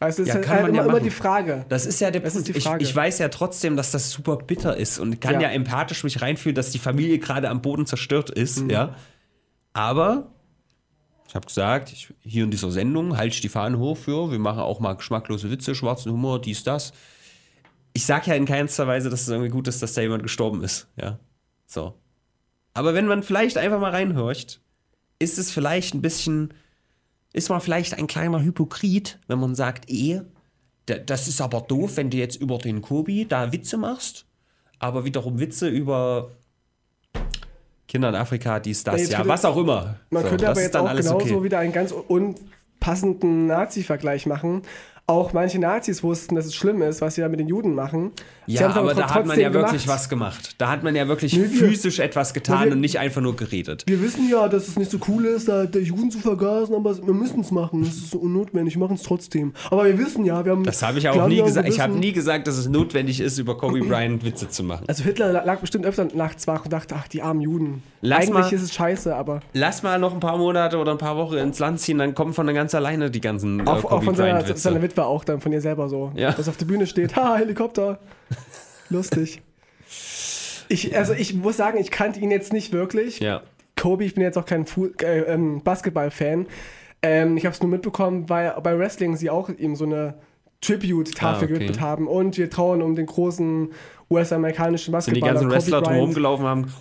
[0.01, 1.65] Also es Ja, ist kann halt man immer, ja immer die Frage.
[1.71, 2.51] Das ist ja der Das Punkt.
[2.51, 5.49] Ich, ich weiß ja trotzdem, dass das super bitter ist und kann ja, Ja.
[5.51, 8.65] empathisch mich reinfühlen, dass die Familie gerade am Boden zerstört ist.
[8.65, 8.71] Mhm.
[8.71, 8.95] Ja.
[9.79, 10.33] Aber
[11.29, 14.33] ich habe gesagt, ich, hier in dieser Sendung halte ich die Fahnen hoch für.
[14.33, 16.93] Wir machen auch mal geschmacklose Witze, schwarzen Humor, dies, das.
[17.93, 20.65] Ich sage ja in keinster Weise, dass es irgendwie gut ist, dass da jemand gestorben
[20.65, 20.89] ist.
[21.01, 21.21] Ja.
[21.67, 21.95] So.
[22.75, 24.61] Aber wenn man vielleicht einfach mal reinhorcht,
[25.21, 26.55] ist es vielleicht ein bisschen,
[27.33, 30.23] ist man vielleicht ein kleiner Hypokrit, wenn man sagt, eh,
[30.87, 34.27] da- das ist aber doof, wenn du jetzt über den Kobi da Witze machst,
[34.81, 36.33] aber wiederum Witze über
[37.89, 39.97] Kinder in Afrika, dies, das, ja, was auch immer.
[40.11, 41.43] Man So, könnte aber jetzt dann auch genauso okay.
[41.43, 44.63] wieder einen ganz unpassenden Nazi-Vergleich machen.
[45.09, 48.13] Auch manche Nazis wussten, dass es schlimm ist, was sie da mit den Juden machen.
[48.47, 49.89] Ja, aber tro- da hat man ja trotzdem wirklich gemacht.
[49.99, 50.55] was gemacht.
[50.59, 53.35] Da hat man ja wirklich Nee, wir- physisch etwas getan wir- und nicht einfach nur
[53.37, 53.85] geredet.
[53.87, 56.97] Wir wissen ja, dass es nicht so cool ist, da der Juden zu vergasen, aber
[57.07, 57.83] wir müssen es machen.
[57.83, 59.53] Es ist so unnotwendig, wir machen es trotzdem.
[59.71, 60.65] Aber wir wissen ja, wir haben.
[60.65, 61.69] Das habe ich auch nie gesagt.
[61.69, 64.85] Ich habe nie gesagt, dass es notwendig ist, über Kobe Bryant Witze zu machen.
[64.89, 67.83] Also Hitler la- lag bestimmt öfter nachts wach und dachte, ach, die armen Juden.
[68.03, 70.99] Lass Eigentlich mal- ist es scheiße, aber Lass mal noch ein paar Monate oder ein
[70.99, 74.15] paar Wochen ins Land ziehen, dann kommen von ganz alleine die ganzen äh, Kobe von
[74.99, 76.13] Witwe auch dann von ihr selber so.
[76.15, 76.33] Ja.
[76.33, 77.99] Dass auf der Bühne steht, ha, Helikopter.
[78.91, 79.41] Lustig.
[80.69, 83.21] Ich, also ich muss sagen, ich kannte ihn jetzt nicht wirklich.
[83.21, 83.43] Ja.
[83.77, 86.47] Kobe, ich bin jetzt auch kein Fu äh, ähm, Basketball-Fan.
[87.01, 90.15] Ähm, ich habe es nur mitbekommen, weil bei Wrestling sie auch ihm so eine
[90.61, 91.55] Tribute-Tafel Ah, okay.
[91.55, 92.09] gewidmet haben.
[92.09, 93.71] Und wir trauern um den großen
[94.11, 96.15] US-amerikanischen Sind die Basketballer ganzen Wrestler Kobe Bryant.
[96.15, 96.73] gelaufen haben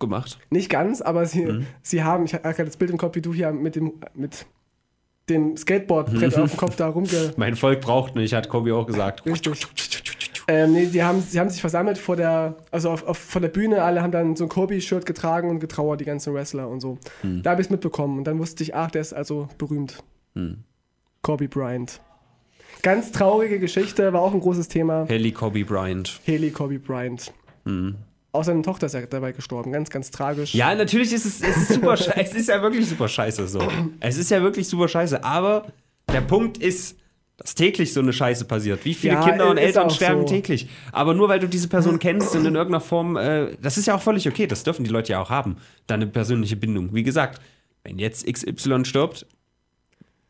[0.00, 0.38] gemacht.
[0.50, 1.66] Nicht ganz, aber sie, Mhm.
[1.82, 4.46] sie haben, ich habe gerade das Bild im Kopf, wie du hier mit dem, mit
[5.30, 7.08] dem Skateboardbrett auf dem Kopf da rumge...
[7.36, 9.24] Mein Volk braucht nicht, hat Kobe auch gesagt.
[9.26, 9.66] Richtig.
[10.50, 13.48] Ähm, nee, die haben, sie haben sich versammelt vor der, also auf, auf, vor der
[13.48, 16.98] Bühne, alle haben dann so ein Kobe-Shirt getragen und getrauert, die ganzen Wrestler und so.
[17.20, 17.42] Hm.
[17.42, 20.02] Da habe ich es mitbekommen und dann wusste ich, ach, der ist also berühmt.
[20.34, 20.64] Hm.
[21.20, 22.00] Kobe Bryant.
[22.82, 25.06] Ganz traurige Geschichte, war auch ein großes Thema.
[25.08, 26.20] Haley Kobe Bryant.
[26.26, 27.30] Haley Kobe Bryant.
[28.32, 30.54] Auch seine Tochter ist ja dabei gestorben, ganz, ganz tragisch.
[30.54, 32.14] Ja, natürlich ist es, es ist super scheiße.
[32.20, 33.60] Es ist ja wirklich super scheiße so.
[34.00, 35.24] Es ist ja wirklich super scheiße.
[35.24, 35.66] Aber
[36.12, 36.98] der Punkt ist,
[37.38, 38.84] dass täglich so eine Scheiße passiert.
[38.84, 40.26] Wie viele Ja, Kinder und Eltern sterben so.
[40.34, 40.68] täglich?
[40.92, 43.94] Aber nur weil du diese Person kennst und in irgendeiner Form, äh, das ist ja
[43.94, 44.46] auch völlig okay.
[44.46, 45.56] Das dürfen die Leute ja auch haben.
[45.86, 46.94] Deine persönliche Bindung.
[46.94, 47.40] Wie gesagt,
[47.84, 49.24] wenn jetzt XY stirbt,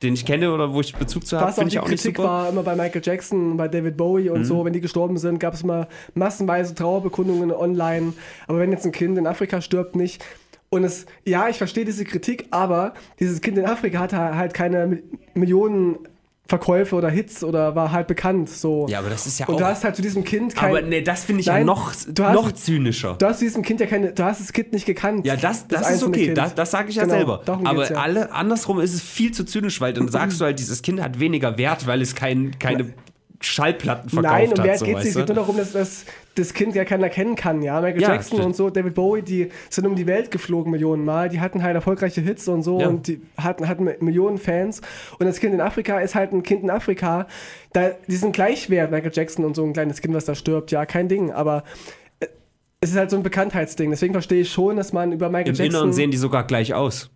[0.03, 2.17] den ich kenne oder wo ich Bezug zu habe, finde die ich auch nicht Kritik
[2.19, 2.29] super.
[2.29, 2.33] Mhm.
[2.33, 5.55] war, immer bei Michael Jackson, bei David Bowie und so, wenn die gestorben sind, gab
[5.55, 8.13] es immer massenweise Trauerbekundungen online.
[8.47, 10.25] Aber wenn jetzt ein Kind in Afrika stirbt, nicht.
[10.71, 14.87] Und es, ja, ich verstehe diese Kritik, aber dieses Kind in Afrika hatte halt keine
[14.87, 15.03] Mi-
[15.35, 15.97] Millionen
[16.49, 18.49] Verkäufe oder Hits oder war halt bekannt.
[18.49, 18.87] So.
[18.89, 19.59] Ja, aber das ist ja Und auch.
[19.59, 20.71] du hast halt zu diesem Kind kein.
[20.71, 23.17] aber nee, das finde ich ja Nein, noch, du hast- noch zynischer.
[23.19, 25.27] Du hast zu diesem Kind ja keine, du hast das Kind nicht gekannt.
[25.27, 26.39] Ja, das, das, ist einzelne okay, Kind.
[26.39, 27.43] das, das sage ich ja Genau, selber.
[27.47, 27.97] Aber ja.
[27.99, 31.21] alle, andersrum ist es viel zu zynisch, weil dann sagst du halt, dieses Kind hat
[31.21, 32.95] weniger Wert, weil es kein, keine
[33.41, 34.65] Schallplatten verkauft Nein, um hat.
[34.65, 37.63] Wert so, geht es geht nur darum, dass, dass das Kind ja keiner kennen kann.
[37.63, 38.47] Ja, Michael Ja, Jackson stimmt.
[38.47, 41.29] und so, David Bowie, die sind um die Welt geflogen Millionen Mal.
[41.29, 42.89] Die hatten halt erfolgreiche Hits und so Ja.
[42.89, 44.81] und die hatten, hatten Millionen Fans.
[45.19, 47.29] Und das Kind in Afrika ist halt ein Kind in Afrika.
[47.73, 50.71] Da, die sind gleichwert, Michael Jackson und so ein kleines Kind, was da stirbt.
[50.73, 51.31] Ja, kein Ding.
[51.31, 51.63] Aber
[52.21, 52.27] äh,
[52.81, 53.91] es ist halt so ein Bekanntheitsding.
[53.91, 56.75] Deswegen verstehe ich schon, dass man über Michael Im Jackson Inneren sehen die sogar gleich
[56.75, 57.11] aus.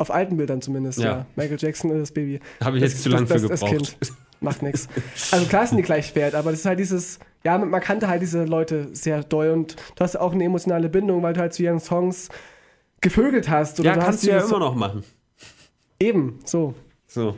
[0.00, 1.04] Auf alten Bildern zumindest, ja.
[1.04, 1.26] Ja.
[1.36, 2.40] Michael Jackson ist das Baby.
[2.62, 3.98] Habe ich Das- jetzt zu lang das- für das- das gebraucht.
[4.00, 4.12] Kind.
[4.40, 4.88] Macht nichts.
[5.32, 8.22] Also klar sind die gleich wert, aber das ist halt dieses, ja, man kannte halt
[8.22, 11.62] diese Leute sehr doll und du hast auch eine emotionale Bindung, weil du halt zu
[11.62, 12.30] ihren Songs
[13.02, 13.78] gevögelt hast.
[13.80, 15.04] Oder Ja, du kannst du ja immer noch machen.
[16.00, 16.74] Eben, so.
[17.06, 17.36] So.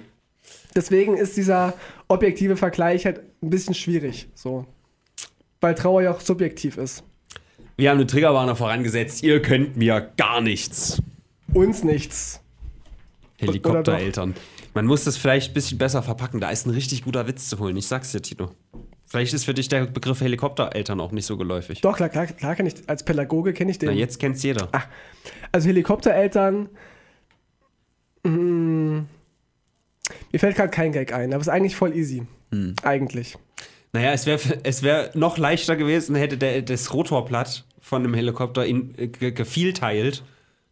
[0.77, 1.75] Deswegen ist dieser
[2.07, 4.65] objektive Vergleich halt ein bisschen schwierig, so.
[5.61, 7.03] Weil Trauer ja auch subjektiv ist.
[7.77, 9.23] Wir haben eine Triggerwarner vorangesetzt.
[9.25, 11.03] Ihr könnt mir gar nichts.
[11.53, 12.41] Uns nichts.
[13.43, 14.35] Helikoptereltern.
[14.75, 16.41] Man muss das vielleicht ein bisschen besser verpacken.
[16.41, 17.77] Da ist ein richtig guter Witz zu holen.
[17.77, 18.51] Ich sag's dir, Tino.
[19.07, 21.81] Vielleicht ist für dich der Begriff Helikoptereltern auch nicht so geläufig.
[21.83, 23.91] Doch, klar, klar, klar kann ich, als Pädagoge kenne ich den.
[23.91, 24.69] Na, jetzt kennt's jeder.
[25.53, 26.71] Also Helikoptereltern.
[28.25, 28.99] mm,
[30.33, 32.23] mir fällt gerade kein Gag ein, aber es ist eigentlich voll easy.
[32.51, 32.75] Hm.
[32.83, 33.37] Eigentlich.
[33.93, 38.65] Naja, es wäre es wär noch leichter gewesen, hätte der, das Rotorblatt von dem Helikopter
[38.67, 40.23] ihn äh, ge- gevielteilt.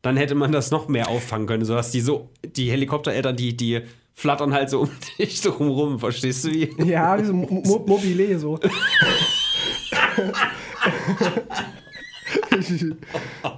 [0.02, 3.82] Dann hätte man das noch mehr auffangen können, sodass die so, die Helikoptereltern, die, die
[4.14, 6.70] flattern halt so um dich drum rum, verstehst du wie?
[6.84, 8.58] Ja, wie so Mo Mo Mobile so.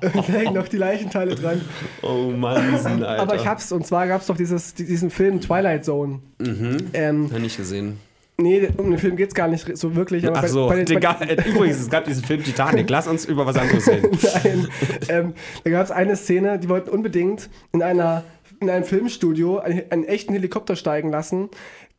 [0.01, 1.61] da hängen noch die Leichenteile dran.
[2.03, 3.23] Oh Mann, Alter.
[3.23, 6.21] Aber ich hab's, und zwar gab's doch dieses, diesen Film Twilight Zone.
[6.39, 6.77] Mhm.
[6.93, 7.99] Ähm, Hab nicht gesehen.
[8.39, 10.27] Nee, um den Film geht's gar nicht so wirklich.
[10.27, 12.89] Aber Ach bei- so, bei den- bei- Digga, äh, übrigens, es gab diesen Film Titanic.
[12.91, 14.17] Lass uns über was anderes reden.
[14.45, 14.69] Nein.
[15.09, 18.25] ähm, da gab es eine Szene, die wollten unbedingt in, einer,
[18.61, 21.49] in einem Filmstudio einen, einen echten Helikopter steigen lassen,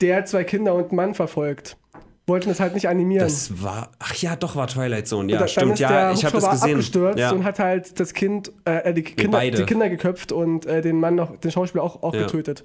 [0.01, 1.77] der zwei Kinder und einen Mann verfolgt.
[2.25, 3.25] Wollten das halt nicht animieren.
[3.25, 5.29] Das war, ach ja, doch, war Twilight Zone.
[5.33, 6.71] Ja, da- stimmt, ja, ich habe das gesehen.
[6.75, 7.31] abgestürzt Ja.
[7.33, 11.15] und hat halt das Kind, äh, die, Kinder, die Kinder geköpft und äh, den Mann
[11.15, 12.21] noch, den Schauspieler auch, auch Ja.
[12.21, 12.63] getötet.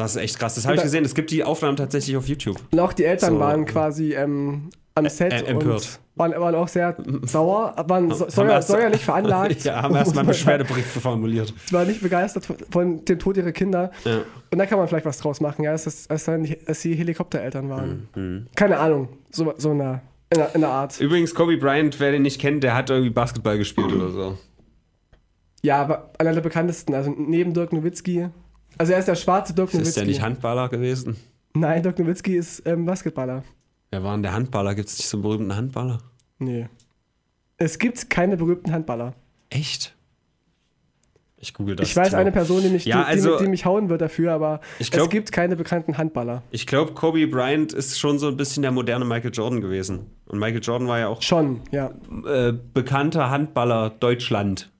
[0.00, 0.54] Das ist echt krass.
[0.54, 1.04] Das habe ich gesehen.
[1.04, 2.56] Es gibt die Aufnahmen tatsächlich auf YouTube.
[2.70, 3.38] Und auch die Eltern So.
[3.40, 5.74] waren quasi ähm, am Set äh, empört.
[5.74, 9.64] und waren, waren auch sehr sauer, waren so, säuer, säuerlich veranlagt.
[9.64, 11.52] ja, haben erstmal einen Beschwerdebrief formuliert.
[11.70, 13.90] war nicht begeistert von, dem Tod ihrer Kinder.
[14.04, 14.20] Ja.
[14.50, 17.68] Und da kann man vielleicht was draus machen, ja, das, dass, dann dass die Helikoptereltern
[17.68, 18.08] waren.
[18.14, 18.46] Mhm.
[18.56, 20.98] Keine Ahnung, so, so in, der, in, der, in der Art.
[20.98, 24.38] Übrigens, Kobe Bryant, wer den nicht kennt, der hat irgendwie Basketball gespielt oder so.
[25.62, 28.30] Ja, aber einer der bekanntesten, also neben Dirk Nowitzki,
[28.80, 30.04] Also er ist der schwarze Dirk Ist der Nowitzki.
[30.06, 31.16] nicht Handballer gewesen?
[31.52, 33.44] Nein, Dirk Nowitzki ist ähm, Basketballer.
[33.90, 34.74] Wer war denn der Handballer?
[34.74, 35.98] Gibt es nicht so einen berühmten Handballer?
[36.38, 36.66] Nee.
[37.58, 39.12] Es gibt keine berühmten Handballer.
[39.50, 39.94] Echt?
[41.36, 41.90] Ich google das.
[41.90, 44.32] ich weiß eine Person, die mich, Ja, die, also- die, die mich hauen wird dafür,
[44.32, 46.42] aber Ich glaub- es gibt keine bekannten Handballer.
[46.50, 50.06] Ich glaube, Kobe Bryant ist schon so ein bisschen der moderne Michael Jordan gewesen.
[50.24, 51.90] Und Michael Jordan war ja auch Schon, ja.
[52.26, 54.70] äh, bekannter Handballer Deutschland.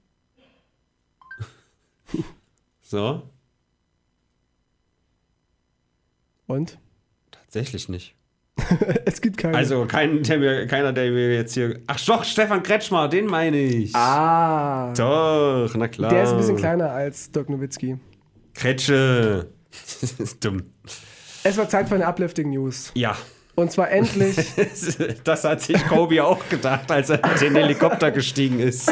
[2.81, 3.21] so?
[6.51, 6.77] Und?
[7.31, 8.15] Tatsächlich nicht.
[9.05, 9.57] es gibt keine.
[9.57, 11.79] Also kein, der mir, keiner, der mir jetzt hier.
[11.87, 13.95] Ach doch, Stefan Kretschmer, den meine ich.
[13.95, 14.93] ah.
[14.95, 16.09] Doch, na klar.
[16.11, 17.97] Der ist ein bisschen kleiner als Dirk Nowitzki.
[18.53, 19.47] Kretsche.
[19.71, 20.63] Das ist dumm.
[21.43, 22.91] Es war Zeit für eine Uplifting News.
[22.93, 23.15] Ja.
[23.55, 24.37] Und zwar endlich,
[25.23, 28.91] Das hat sich Kobe auch gedacht, als er in den Helikopter gestiegen ist.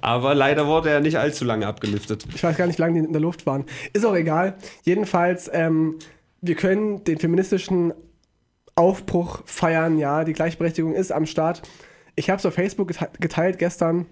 [0.00, 2.24] Aber leider wurde er nicht allzu lange abgelüftet.
[2.34, 3.64] ich weiß gar nicht, wie lange die in der Luft waren.
[3.92, 4.54] Ist auch egal.
[4.84, 5.96] Jedenfalls, ähm,
[6.40, 7.92] wir können den feministischen
[8.74, 9.98] Aufbruch feiern.
[9.98, 11.62] Ja, die Gleichberechtigung ist am Start.
[12.16, 14.06] Ich habe es auf Facebook gete- geteilt gestern.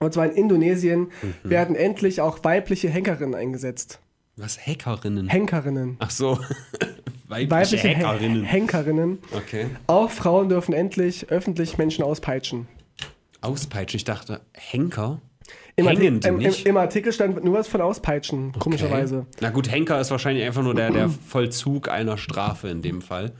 [0.00, 1.34] Und zwar in Indonesien Mhm.
[1.50, 4.00] werden endlich auch weibliche Henkerinnen eingesetzt.
[4.36, 4.58] Was?
[4.66, 5.28] Hackerinnen?
[5.28, 5.96] Henkerinnen.
[6.00, 6.38] Ach so.
[7.28, 8.44] Weibliche, Weibliche Hackerinnen.
[8.44, 9.18] Henkerinnen.
[9.32, 9.66] Okay.
[9.86, 12.66] Auch Frauen dürfen endlich öffentlich Menschen auspeitschen.
[13.44, 13.96] Auspeitschen.
[13.98, 15.20] Ich dachte, Henker?
[15.76, 16.66] Im, Hängen Artik die im, im, nicht?
[16.66, 19.18] Im Artikel stand nur was von Auspeitschen, komischerweise.
[19.20, 19.26] Okay.
[19.40, 23.32] Na gut, Henker ist wahrscheinlich einfach nur der, der Vollzug einer Strafe in dem Fall.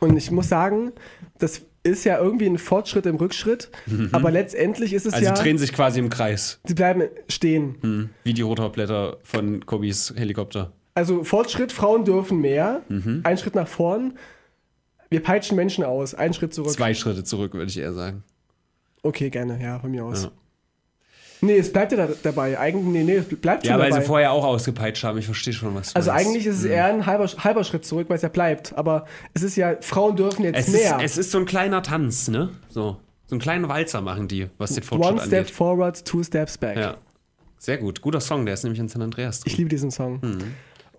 [0.00, 0.92] Und ich muss sagen,
[1.38, 3.70] das ist ja irgendwie ein Fortschritt im Rückschritt,
[4.12, 5.16] aber letztendlich ist es Mhm.
[5.18, 6.60] Also ja, drehen sich quasi im Kreis.
[6.64, 7.76] sie bleiben stehen.
[7.82, 8.10] Hm.
[8.24, 10.72] Wie die Rotorblätter von Kobis Helikopter.
[10.94, 13.20] Also Fortschritt, Frauen dürfen mehr, Mhm.
[13.24, 14.14] ein Schritt nach vorn.
[15.10, 16.70] Wir peitschen Menschen aus, ein Schritt zurück.
[16.72, 18.24] Zwei Schritte zurück, würde ich eher sagen.
[19.02, 20.24] Okay, gerne, ja, von mir aus.
[20.24, 20.30] Ja.
[21.44, 22.56] Nee, es bleibt ja da, dabei.
[22.56, 25.18] Eigentlich, nee, nee, es bleibt schon Ja, weil sie vorher auch ausgepeitscht haben.
[25.18, 26.26] Ich verstehe schon, was du also meinst.
[26.28, 28.72] eigentlich ist es eher ein halber, halber Schritt zurück, weil es ja bleibt.
[28.78, 30.98] Aber es ist ja, Frauen dürfen jetzt es mehr.
[30.98, 32.50] ist, es ist so ein kleiner Tanz, ne?
[32.68, 32.96] So,
[33.26, 35.50] so einen kleinen Walzer machen die, was den Fortschritt One step angeht.
[35.50, 36.76] forward, two steps back.
[36.76, 36.96] Ja.
[37.58, 38.02] Sehr gut.
[38.02, 39.56] Guter Song, der ist nämlich in San Andreas Ich drin.
[39.58, 40.20] liebe diesen Song.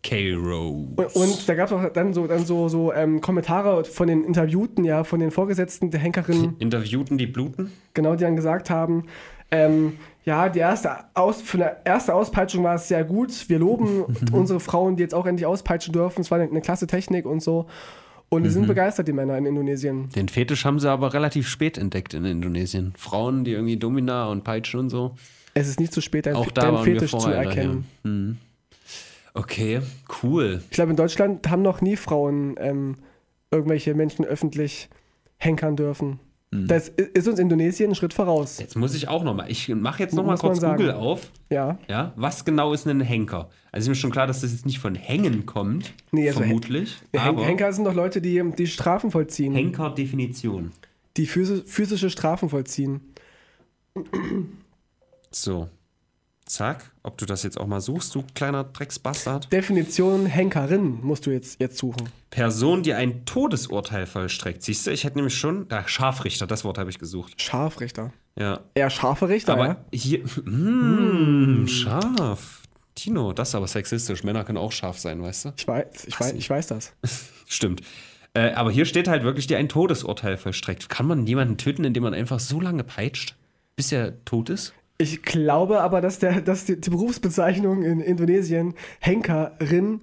[0.04, 0.94] K-Rose.
[0.96, 4.24] Und, und da gab es auch dann so, dann so, so ähm, Kommentare von den
[4.24, 7.72] Interviewten, ja, von den Vorgesetzten der Henkerin, Interviewten die Bluten?
[7.94, 9.06] genau, die dann gesagt haben,
[9.50, 9.94] ähm,
[10.26, 13.50] ja, die erste Aus, für eine erste Auspeitschung war es sehr gut.
[13.50, 16.22] Wir loben unsere Frauen, die jetzt auch endlich auspeitschen dürfen.
[16.22, 17.68] Es war eine, eine klasse Technik und so.
[18.30, 20.10] Und die sind begeistert, die Männer in Indonesien.
[20.10, 22.94] Den Fetisch haben sie aber relativ spät entdeckt in Indonesien.
[22.98, 25.14] Frauen, die irgendwie Domina und Peitschen und so.
[25.54, 27.86] Es ist nicht zu spät, deinen wir Fetisch zu erkennen.
[28.04, 28.12] daher.
[28.12, 28.38] Hm.
[29.34, 29.82] Okay,
[30.22, 30.62] cool.
[30.70, 32.98] Ich glaube, in Deutschland haben noch nie Frauen ähm,
[33.52, 34.90] irgendwelche Menschen öffentlich
[35.38, 36.20] henkern dürfen.
[36.52, 36.68] Hm.
[36.68, 38.60] Das ist uns Indonesien ein Schritt voraus.
[38.60, 40.60] Jetzt muss ich auch nochmal, ich mache jetzt nochmal kurz.
[40.62, 41.32] Google auf.
[41.50, 41.80] Ja.
[41.88, 43.50] Ja, was genau ist denn ein Henker?
[43.72, 46.98] Also ist mir schon klar, dass das jetzt nicht von Hängen kommt, Nee, also vermutlich.
[47.12, 49.56] Hen- aber Henker sind doch Leute, die, die Strafen vollziehen.
[49.56, 50.72] Henker-Definition.
[51.18, 53.02] die physi physische Strafen vollziehen.
[55.32, 55.70] So.
[56.54, 59.52] Zack, ob du das jetzt auch mal suchst, du kleiner Drecksbastard.
[59.52, 62.10] Definition Henkerin musst du jetzt, jetzt suchen.
[62.30, 64.62] Person, die ein Todesurteil vollstreckt.
[64.62, 67.42] Siehst du, ich hätte nämlich schon, da Scharfrichter, das Wort habe ich gesucht.
[67.42, 68.14] Scharfrichter.
[68.38, 68.60] Ja.
[68.76, 69.86] Eher scharfe Richter, Aber ja?
[69.92, 72.62] hier, mm, scharf.
[72.94, 74.24] Tino, das ist aber sexistisch.
[74.24, 75.54] Männer können auch scharf sein, weißt du?
[75.58, 76.94] Ich weiß, ich weiß, ich weiß das.
[77.48, 77.82] Stimmt.
[78.36, 80.88] Äh, aber hier steht halt wirklich, die ein Todesurteil vollstreckt.
[80.88, 83.36] Kann man jemanden töten, indem man einfach so lange peitscht,
[83.76, 84.76] bis er tot ist?
[84.98, 90.02] Ich glaube aber, dass, der, dass die, die Berufsbezeichnung in Indonesien Henkerin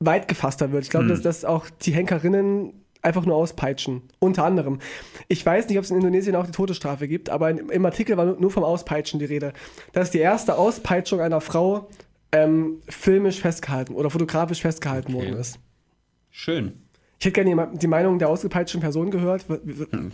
[0.00, 0.84] weit gefasster wird.
[0.84, 4.02] Ich glaube, dass, dass auch die Henkerinnen einfach nur auspeitschen.
[4.18, 4.80] Unter anderem.
[5.28, 8.16] Ich weiß nicht, ob es in Indonesien auch die Todesstrafe gibt, aber in, im Artikel
[8.16, 9.52] war nur, nur vom Auspeitschen die Rede.
[9.92, 11.88] Das ist die erste Auspeitschung einer Frau
[12.32, 15.26] ähm, filmisch festgehalten oder fotografisch festgehalten Okay.
[15.26, 15.58] worden ist.
[16.30, 16.83] Schön.
[17.24, 19.56] Ich hätte gerne die, die Meinung der ausgepeitschten Person gehört, wa-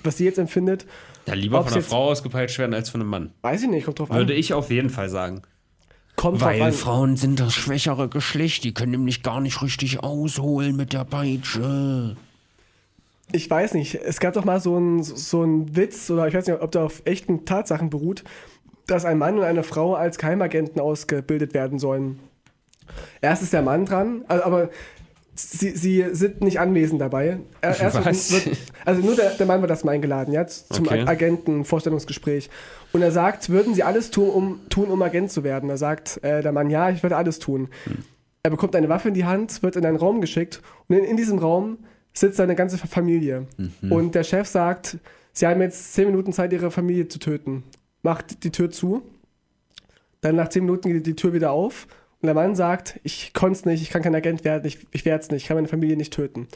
[0.05, 0.87] was sie jetzt empfindet.
[1.27, 3.33] Ja, lieber von einer Frau ausgepeitscht werden als von einem Mann.
[3.43, 4.39] Weiß ich nicht, kommt drauf Würde an.
[4.39, 5.43] ich auf jeden Fall sagen.
[6.15, 6.73] Kommt drauf an.
[6.73, 12.15] Frauen sind das schwächere Geschlecht, die können nämlich gar nicht richtig ausholen mit der Peitsche.
[13.33, 13.97] Ich weiß nicht.
[13.97, 16.83] Es gab doch mal so einen so einen Witz, oder ich weiß nicht, ob der
[16.83, 18.23] auf echten Tatsachen beruht,
[18.87, 22.21] dass ein Mann und eine Frau als Geheimagenten ausgebildet werden sollen.
[23.21, 24.71] Erst ist der Mann dran, also, aber
[25.43, 27.39] sie, sie sind nicht anwesend dabei.
[27.61, 28.33] Er- Erst Was?
[28.33, 31.05] Wird, also nur der, der Mann wird erstmal eingeladen, ja, zum Okay.
[31.07, 32.51] Agenten-Vorstellungsgespräch.
[32.93, 35.69] Und er sagt, würden sie alles tun, um, tun, um Agent zu werden?
[35.69, 37.69] Da sagt äh, der Mann, ja, ich würde alles tun.
[38.43, 41.17] Er bekommt eine Waffe in die Hand, wird in einen Raum geschickt und in, in
[41.17, 41.79] diesem Raum
[42.13, 43.47] sitzt seine ganze Familie.
[43.89, 44.97] Und der Chef sagt,
[45.33, 47.63] sie haben jetzt zehn Minuten Zeit, ihre Familie zu töten.
[48.03, 49.03] Macht die Tür zu.
[50.23, 51.87] Dann nach zehn Minuten geht die Tür wieder auf
[52.23, 55.05] Und der Mann sagt, ich konnte es nicht, ich kann kein Agent werden, ich, ich
[55.05, 56.49] werde es nicht, ich kann meine Familie nicht töten.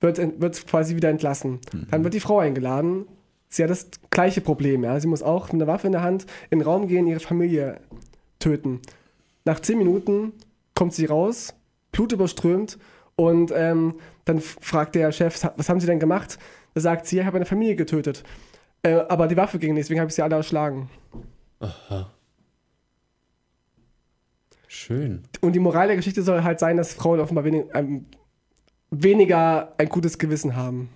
[0.00, 1.60] Wird, wird quasi wieder entlassen.
[1.90, 3.06] Dann wird die Frau eingeladen.
[3.48, 4.82] Sie hat das gleiche Problem.
[4.82, 4.98] Ja?
[4.98, 7.80] Sie muss auch mit einer Waffe in der Hand in den Raum gehen, ihre Familie
[8.38, 8.80] töten.
[9.44, 10.32] Nach zehn Minuten
[10.74, 11.54] kommt sie raus,
[11.92, 12.78] blutüberströmt
[13.16, 16.38] und ähm, dann fragt der Chef, was haben Sie denn gemacht?
[16.74, 18.22] Da sagt sie, ich habe eine Familie getötet.
[18.82, 20.88] Äh, aber die Waffe ging nicht, deswegen habe ich sie alle erschlagen.
[24.72, 25.22] Schön.
[25.40, 28.06] Und die Moral der Geschichte soll halt sein, dass Frauen offenbar wenig, ähm,
[28.90, 30.88] weniger ein gutes Gewissen haben.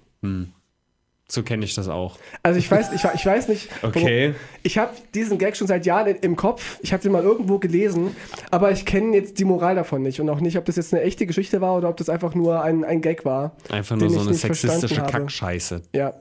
[1.29, 2.19] So kenne ich das auch.
[2.45, 3.69] Also ich weiß, ich, ich weiß nicht.
[3.83, 4.35] warum- Okay.
[4.63, 6.79] Ich habe diesen Gag schon seit Jahren im Kopf.
[6.83, 8.15] Ich habe den mal irgendwo gelesen,
[8.53, 11.03] aber ich kenne jetzt die Moral davon nicht und auch nicht, ob das jetzt eine
[11.03, 13.57] echte Geschichte war oder ob das einfach nur ein, ein Gag war.
[13.71, 15.03] Einfach nur so eine sexistische.
[15.03, 15.83] Kackscheiße.
[15.95, 16.15] Ja.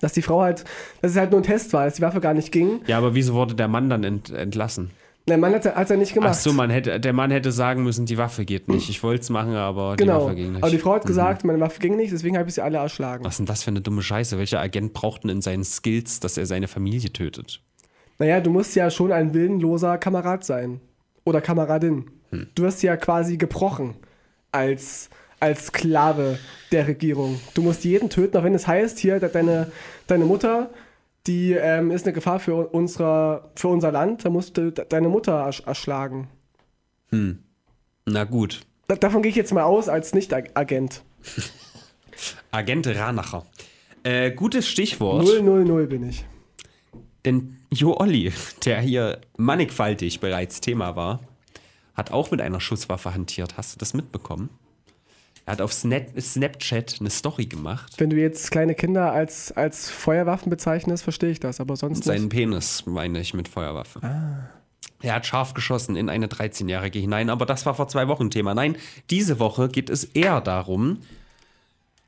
[0.00, 0.64] Dass die Frau halt,
[1.00, 2.80] dass es halt nur ein Test war, dass die Waffe gar nicht ging.
[2.86, 4.90] Ja, aber wieso wurde der Mann dann ent entlassen?
[5.26, 6.30] Nein, Mann hat es ja nicht gemacht.
[6.34, 8.88] Ach so, man hätte, der Mann hätte sagen müssen, die Waffe geht nicht.
[8.88, 10.24] Ich wollte es machen, aber die genau.
[10.24, 10.62] Waffe ging nicht.
[10.62, 13.24] Aber die Frau hat gesagt, meine Waffe ging nicht, deswegen habe ich sie alle erschlagen.
[13.24, 14.38] Was ist denn das für eine dumme Scheiße?
[14.38, 17.60] Welcher Agent braucht denn in seinen Skills, dass er seine Familie tötet?
[18.18, 20.80] Naja, du musst ja schon ein willenloser Kamerad sein.
[21.24, 22.10] Oder Kameradin.
[22.30, 22.48] Hm.
[22.54, 23.94] Du wirst ja quasi gebrochen
[24.52, 26.38] als, als Sklave
[26.72, 27.38] der Regierung.
[27.54, 29.70] Du musst jeden töten, auch wenn es heißt, hier, de- deine,
[30.06, 30.70] deine Mutter,
[31.30, 35.08] die ähm, ist eine Gefahr für, unsere, für unser Land, da musst du de- deine
[35.08, 36.28] Mutter ersch erschlagen.
[38.04, 38.60] Na gut.
[38.88, 41.02] Da, davon gehe ich jetzt mal aus als Nicht-Agent.
[42.50, 43.46] Agent Ranacher.
[44.02, 45.24] Äh, gutes Stichwort.
[45.26, 46.24] 000 bin ich.
[47.24, 48.32] Denn Jo Olli,
[48.64, 51.20] der hier mannigfaltig bereits Thema war,
[51.94, 53.56] hat auch mit einer Schusswaffe hantiert.
[53.56, 54.48] Hast du das mitbekommen?
[55.46, 57.94] Er hat auf Snap Snapchat eine Story gemacht.
[57.98, 62.24] Wenn du jetzt kleine Kinder als, als Feuerwaffen bezeichnest, verstehe ich das, aber sonst Seinen
[62.24, 62.32] nicht.
[62.32, 64.00] Penis, meine ich, mit Feuerwaffe.
[65.02, 68.54] Er hat scharf geschossen in eine 13-Jährige hinein, aber das war vor zwei Wochen Thema.
[68.54, 68.76] Nein,
[69.08, 70.98] diese Woche geht es eher darum,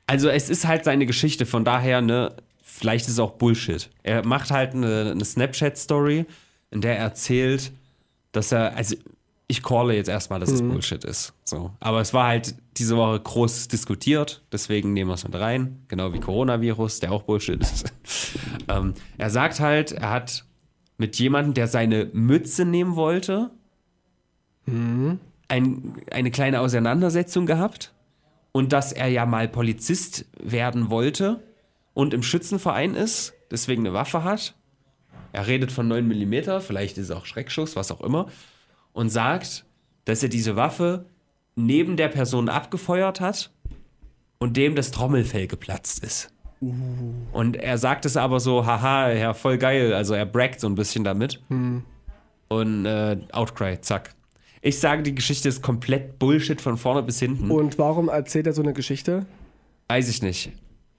[0.07, 3.89] also es ist halt seine Geschichte, von daher, ne, vielleicht ist es auch Bullshit.
[4.03, 6.25] Er macht halt eine, eine Snapchat-Story,
[6.71, 7.71] in der er erzählt,
[8.31, 8.95] dass er, also
[9.53, 11.33] ich calle jetzt erstmal, dass es Bullshit ist.
[11.43, 11.71] So.
[11.79, 16.11] Aber es war halt diese Woche groß diskutiert, deswegen nehmen wir es mit rein, genau
[16.11, 17.93] wie Coronavirus, der auch Bullshit ist.
[18.67, 20.45] ähm, er sagt halt, er hat
[20.97, 23.51] mit jemandem, der seine Mütze nehmen wollte,
[24.65, 27.93] ein, eine kleine Auseinandersetzung gehabt
[28.53, 31.43] und dass er ja mal Polizist werden wollte
[31.93, 34.55] und im Schützenverein ist, deswegen eine Waffe hat.
[35.31, 38.27] Er redet von 9 mm, vielleicht ist es auch Schreckschuss, was auch immer,
[38.93, 39.65] und sagt,
[40.05, 41.05] dass er diese Waffe
[41.55, 43.51] neben der Person abgefeuert hat
[44.39, 46.29] und dem das Trommelfell geplatzt ist.
[47.33, 49.93] Und er sagt es aber so, haha, ja, voll geil.
[49.93, 51.41] Also er braggt so ein bisschen damit.
[52.47, 54.15] Und äh, Outcry, zack.
[54.61, 57.51] Ich sage, die Geschichte ist komplett Bullshit von vorne bis hinten.
[57.51, 59.25] Und warum erzählt er so eine Geschichte?
[59.89, 60.53] Weiß ich nicht.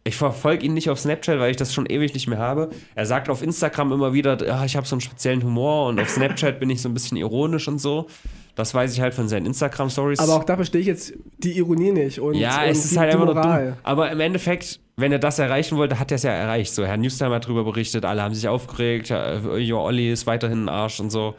[0.07, 2.69] Ich verfolge ihn nicht auf Snapchat, weil ich das schon ewig nicht mehr habe.
[2.95, 6.11] Er sagt auf Instagram immer wieder, ja, ich habe so einen speziellen Humor und auf
[6.11, 8.07] Snapchat bin ich so ein bisschen ironisch und so.
[8.55, 10.19] Das weiß ich halt von seinen Instagram-Stories.
[10.21, 12.21] Aber auch da verstehe ich jetzt die Ironie nicht.
[12.21, 13.73] Und, Ja, und es ist halt einfach nur dumm.
[13.83, 16.75] Aber im Endeffekt, wenn er das erreichen wollte, hat er es ja erreicht.
[16.75, 20.69] So, Herr Newstime hat darüber berichtet, alle haben sich aufgeregt, Jo Olli ist weiterhin ein
[20.69, 21.35] Arsch und so.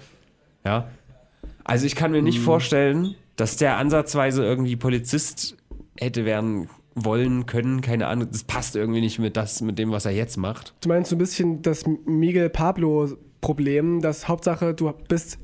[0.66, 0.90] Ja.
[1.64, 5.56] Also ich kann mir nicht vorstellen, dass der ansatzweise irgendwie Polizist
[5.98, 8.30] hätte werden wollen, können, keine Ahnung.
[8.32, 10.74] Das passt irgendwie nicht mit, das, mit dem, was er jetzt macht.
[10.82, 15.38] Du meinst so ein bisschen das Miguel Pablo-Problem, dass Hauptsache du bist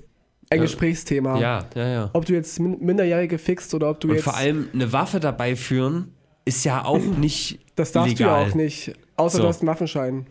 [0.50, 0.64] ein Ja.
[0.64, 1.40] Gesprächsthema.
[1.40, 2.10] Ja, ja, ja.
[2.14, 4.24] Ob du jetzt Min- Minderjährige fixt oder ob du Und jetzt.
[4.24, 6.14] vor allem eine Waffe dabei führen,
[6.46, 8.40] ist ja auch nicht das darfst legal.
[8.40, 8.94] du ja auch nicht.
[9.18, 9.44] Außer So.
[9.44, 10.28] du hast einen Waffenschein.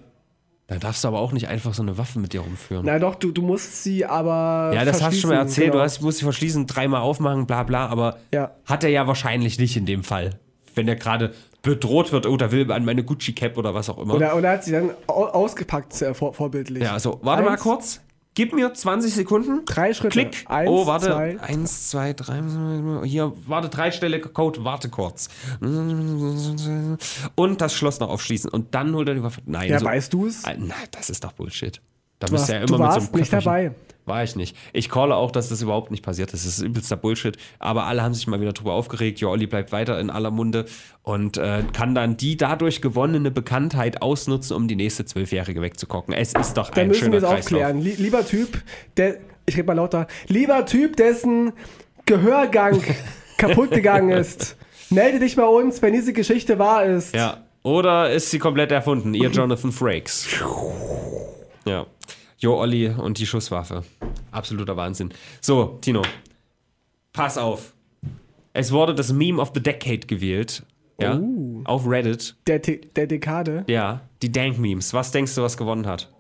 [0.67, 2.85] Da darfst du aber auch nicht einfach so eine Waffe mit dir rumführen.
[2.87, 4.71] Na doch, du, du musst sie aber.
[4.73, 5.67] Ja, das hast du schon mal erzählt.
[5.73, 5.79] genau.
[5.79, 7.87] Du hast, musst sie verschließen, dreimal aufmachen, bla bla.
[7.89, 8.53] Aber Ja.
[8.67, 10.39] hat er ja wahrscheinlich nicht in dem Fall.
[10.75, 14.15] Wenn er gerade bedroht wird, oh, da will an meine Gucci-Cap oder was auch immer.
[14.15, 16.83] Oder, oder hat sie dann au- ausgepackt, sehr vor, vorbildlich.
[16.83, 18.01] ja, also warte mal Eins, kurz.
[18.35, 19.65] Gib mir 20 Sekunden.
[19.67, 20.11] Drei Schritte.
[20.11, 20.45] Klick.
[20.49, 21.07] Eins, oh, warte.
[21.07, 21.39] zwei.
[21.41, 22.41] Eins, zwei, drei.
[23.05, 25.29] Hier, warte, drei Stelle Code, warte kurz.
[27.35, 28.51] Und das Schloss noch aufschließen.
[28.51, 29.41] Und dann holt er die Waffe.
[29.47, 30.45] Nein, Ja, so- weißt du es?
[30.45, 31.81] Nein, das ist doch Bullshit.
[32.19, 33.73] Da Du bist warst, ja du immer mit so warst einem nicht dabei.
[34.11, 34.57] War ich nicht.
[34.73, 36.45] Ich calle auch, dass das überhaupt nicht passiert ist.
[36.45, 37.39] Das ist übelster Bullshit.
[37.59, 39.21] Aber alle haben sich mal wieder drüber aufgeregt.
[39.21, 40.67] Jo, Olli bleibt weiter in aller Munde
[41.03, 46.13] und äh, kann dann die dadurch gewonnene Bekanntheit ausnutzen, um die nächste Zwölfjährige wegzukocken.
[46.13, 47.63] Es ist doch Dann ein müssen schöner wir es Kreislauf.
[47.63, 47.81] aufklären.
[47.83, 48.63] Lie- lieber Typ,
[48.97, 49.17] der.
[49.47, 50.07] Ich rede mal lauter.
[50.29, 51.53] Lieber Typ, dessen
[52.07, 52.81] Gehörgang
[53.39, 54.57] kaputt gegangen ist.
[54.91, 57.15] Melde dich bei uns, wenn diese Geschichte wahr ist.
[57.15, 57.39] Ja.
[57.63, 59.15] Oder ist sie komplett erfunden?
[59.15, 60.27] Ihr Jonathan Frakes.
[61.67, 61.87] Ja.
[62.41, 63.85] Jo, Olli und die Schusswaffe.
[64.31, 65.11] Absoluter Wahnsinn.
[65.41, 66.03] So, Tino.
[67.13, 67.75] Pass auf.
[68.53, 70.65] Es wurde das Meme of the Decade gewählt.
[70.99, 71.19] Ja.
[71.19, 71.61] Oh.
[71.65, 72.37] Auf Reddit.
[72.47, 73.65] Der, der Dekade.
[73.69, 74.01] Ja.
[74.23, 74.93] Die Dank-Memes.
[74.95, 76.11] Was denkst du, was gewonnen hat?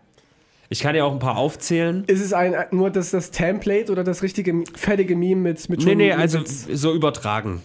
[0.69, 2.05] Ich kann dir auch ein paar aufzählen.
[2.07, 5.95] Ist es ein, nur das, das Template oder das richtige fertige Meme mit, mit Nee,
[5.97, 7.63] nee, also so übertragen.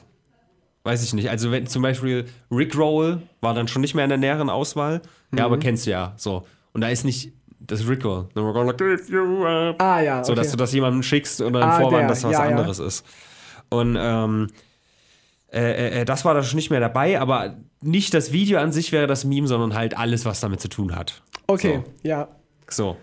[0.84, 1.30] Weiß ich nicht.
[1.30, 5.02] Also wenn zum Beispiel Rick Roll war dann schon nicht mehr in der näheren Auswahl.
[5.32, 5.40] Ja, Mhm.
[5.42, 6.14] aber kennst du ja.
[6.18, 6.46] So.
[6.74, 7.32] Und da ist nicht
[7.68, 8.28] das Rick Roll.
[8.34, 9.82] Then we're gonna give you up.
[9.82, 10.42] Ah ja, So, okay.
[10.42, 12.08] dass du das jemandem schickst oder einen Ah, Vorwand, der.
[12.10, 12.50] dass was Ja, ja.
[12.58, 13.06] anderes ist.
[13.70, 14.48] Und ähm,
[15.54, 18.92] äh, äh, das war da schon nicht mehr dabei, aber nicht das Video an sich
[18.92, 21.22] wäre das Meme, sondern halt alles, was damit zu tun hat.
[21.48, 22.28] Okay, ja.
[22.70, 22.98] So.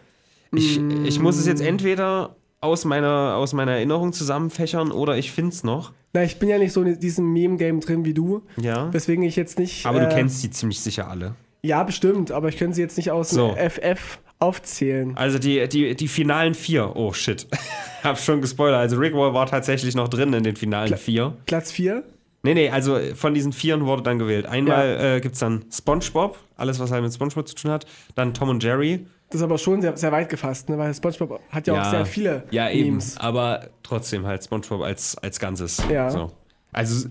[0.54, 5.50] Ich, ich muss es jetzt entweder aus meiner, aus meiner Erinnerung zusammenfächern oder ich finde
[5.52, 5.92] es noch.
[6.12, 8.92] Na, ich bin ja nicht so in diesem Meme-Game drin wie du, Ja.
[8.92, 9.86] weswegen ich jetzt nicht.
[9.86, 11.34] Aber du äh, kennst die ziemlich sicher alle.
[11.62, 13.52] Ja, bestimmt, aber ich könnte sie jetzt nicht aus So.
[13.54, 15.16] dem FF aufzählen.
[15.16, 16.96] Also die, die, die finalen vier.
[16.96, 17.46] Oh shit.
[18.02, 18.80] Hab schon gespoilert.
[18.80, 21.34] Also Rick Roll war tatsächlich noch drin in den finalen vier.
[21.46, 22.02] Platz 4?
[22.44, 24.46] Nee, nee, also von diesen Vieren wurde dann gewählt.
[24.46, 27.86] Einmal äh, gibt es dann SpongeBob, alles was halt mit SpongeBob zu tun hat.
[28.16, 29.06] Dann Tom und Jerry.
[29.30, 30.76] Das ist aber schon sehr, sehr weit gefasst, ne?
[30.76, 32.90] weil SpongeBob hat ja, auch sehr viele Ja, eben.
[32.90, 33.16] Memes.
[33.16, 35.80] Aber trotzdem halt SpongeBob als, als Ganzes.
[35.88, 36.10] Ja.
[36.10, 36.32] So.
[36.72, 37.08] Also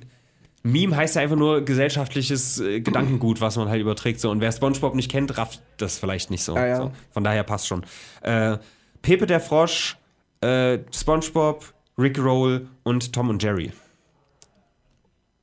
[0.63, 4.19] Meme heißt ja einfach nur gesellschaftliches äh, Gedankengut, was man halt überträgt.
[4.19, 4.29] So.
[4.29, 6.55] Und wer SpongeBob nicht kennt, rafft das vielleicht nicht so.
[6.55, 6.77] Ja, ja.
[6.77, 6.91] so.
[7.11, 7.83] Von daher passt schon.
[8.21, 8.57] Äh,
[9.01, 9.97] Pepe der Frosch,
[10.41, 13.71] äh, SpongeBob, Rick Roll und Tom und Jerry.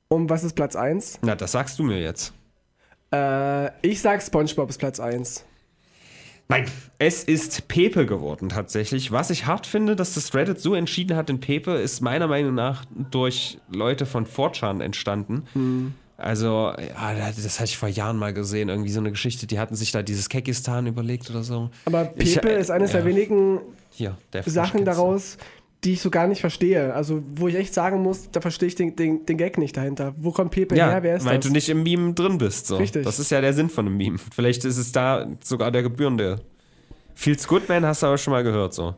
[0.09, 1.19] Und was ist Platz 1?
[1.23, 2.33] Na, das sagst du mir jetzt.
[3.13, 5.45] Äh, ich sag SpongeBob ist Platz 1.
[6.51, 6.65] Nein,
[6.99, 9.13] es ist Pepe geworden tatsächlich.
[9.13, 12.55] Was ich hart finde, dass das Reddit so entschieden hat, denn Pepe ist meiner Meinung
[12.55, 15.95] nach durch Leute von 4chan entstanden.
[16.17, 18.71] Also, ja, das hatte ich vor Jahren mal gesehen.
[18.71, 21.71] Irgendwie so eine Geschichte, die hatten sich da dieses Kekistan überlegt oder so.
[21.85, 22.99] Aber Pepe Ich, äh, ist eines ja.
[22.99, 25.37] der wenigen Hier, Sachen daraus,
[25.85, 26.93] die ich so gar nicht verstehe.
[26.95, 30.13] Also, wo ich echt sagen muss, da verstehe ich den, den, den Gag nicht dahinter.
[30.17, 31.03] Wo kommt Pepe Ja, her?
[31.03, 31.47] Wer ist weil das?
[31.47, 32.67] du nicht im Meme drin bist.
[32.67, 32.77] So.
[32.79, 33.05] Richtig.
[33.05, 34.19] Das ist ja der Sinn von einem Meme.
[34.35, 36.41] Vielleicht ist es da sogar der gebührende.
[37.15, 38.95] Feels Good Man hast du aber schon mal gehört, so.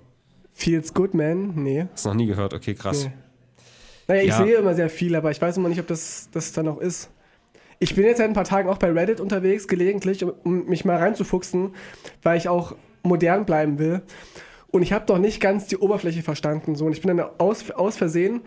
[0.52, 1.54] Feels Good Man?
[1.62, 1.86] Nee.
[1.92, 3.04] Hast noch nie gehört, okay, krass.
[3.04, 3.12] Nee.
[4.08, 4.36] Naja, ich Ja.
[4.38, 7.10] sehe immer sehr viel, aber ich weiß immer nicht, ob das, das dann noch ist.
[7.78, 10.96] Ich bin jetzt seit ein paar Tagen auch bei Reddit unterwegs, gelegentlich, um mich mal
[10.96, 11.74] reinzufuchsen,
[12.22, 14.02] weil ich auch modern bleiben will.
[14.70, 16.74] Und ich habe doch nicht ganz die Oberfläche verstanden.
[16.76, 16.86] So.
[16.86, 18.40] Und ich bin dann aus, aus Versehen,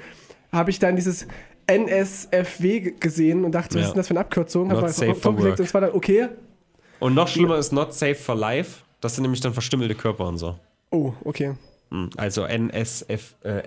[0.51, 1.28] habe ich dann dieses
[1.67, 3.88] NSFW gesehen und dachte, was Ja.
[3.88, 4.67] ist denn das für eine Abkürzung?
[4.67, 6.30] Not Hab mal und es war dann okay.
[6.99, 8.82] Und noch schlimmer ist Not Safe for Life.
[9.01, 10.57] Das sind nämlich dann verstümmelte Körper und so.
[10.91, 11.55] Oh, okay.
[11.89, 13.63] Hm, Also NSF, äh,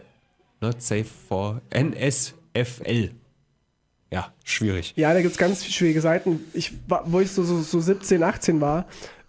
[0.60, 3.10] Not Safe for NSFL.
[4.10, 4.94] Ja, schwierig.
[4.96, 6.40] Ja, da gibt es ganz schwierige Seiten.
[6.54, 6.72] Ich,
[7.06, 8.86] wo ich so, so, so 17, 18 war,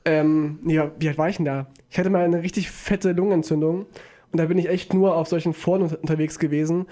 [0.07, 1.67] ähm, nee, wie alt war ich denn da?
[1.89, 3.85] Ich hatte mal eine richtig fette Lungenentzündung
[4.31, 6.85] und da bin ich echt nur auf solchen Foren unter- unterwegs gewesen.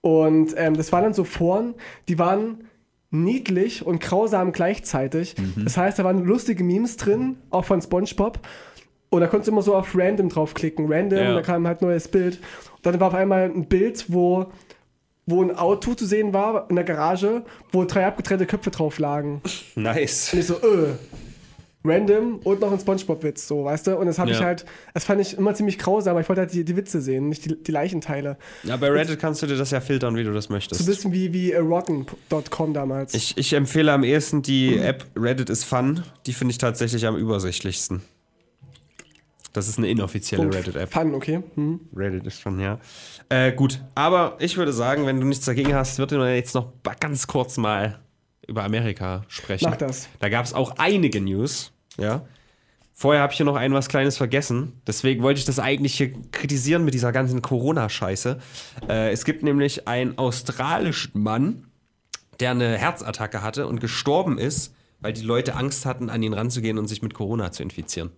[0.00, 1.74] Und ähm, das waren dann so Foren,
[2.08, 2.64] die waren
[3.10, 5.34] niedlich und grausam gleichzeitig.
[5.56, 8.38] Das heißt, da waren lustige Memes drin, auch von SpongeBob.
[9.10, 10.90] Und da konntest du immer so auf Random draufklicken.
[10.90, 11.34] Random, Ja.
[11.34, 12.40] da kam halt ein neues Bild.
[12.76, 14.46] Und dann war auf einmal ein Bild, wo,
[15.26, 19.42] wo ein Auto zu sehen war in der Garage, wo drei abgetrennte Köpfe drauf lagen.
[19.76, 20.32] Nice.
[20.32, 20.94] Und ich so, äh,
[21.84, 23.96] random und noch ein Spongebob-Witz, so, weißt du?
[23.96, 24.44] Und das habe ich Ja.
[24.46, 24.64] halt,
[24.94, 27.44] das fand ich immer ziemlich grausam, aber ich wollte halt die, die Witze sehen, nicht
[27.44, 28.36] die, die Leichenteile.
[28.62, 30.80] Ja, bei Reddit kannst du dir das ja filtern, wie du das möchtest.
[30.80, 33.14] So ein bisschen wie, wie äh, rotten.com damals.
[33.14, 36.02] Ich, ich empfehle am ehesten die App Reddit is Fun.
[36.26, 38.02] Die finde ich tatsächlich am übersichtlichsten.
[39.52, 40.44] Das ist eine inoffizielle.
[40.54, 40.90] Reddit-App.
[40.92, 41.42] Fun, okay.
[41.56, 41.80] Hm.
[41.94, 42.78] Reddit ist schon, ja.
[43.28, 46.72] Äh, gut, aber ich würde sagen, wenn du nichts dagegen hast, würde man jetzt noch
[47.00, 47.98] ganz kurz mal
[48.46, 49.68] über Amerika sprechen.
[49.70, 50.08] Mach das.
[50.20, 52.26] Da gab es auch einige News, ja.
[52.94, 54.80] Vorher habe ich hier noch ein was Kleines vergessen.
[54.86, 58.38] Deswegen wollte ich das eigentlich hier kritisieren mit dieser ganzen Corona-Scheiße.
[58.88, 61.66] Äh, es gibt nämlich einen australischen Mann,
[62.38, 66.78] der eine Herzattacke hatte und gestorben ist, weil die Leute Angst hatten, an ihn ranzugehen
[66.78, 68.10] und sich mit Corona zu infizieren.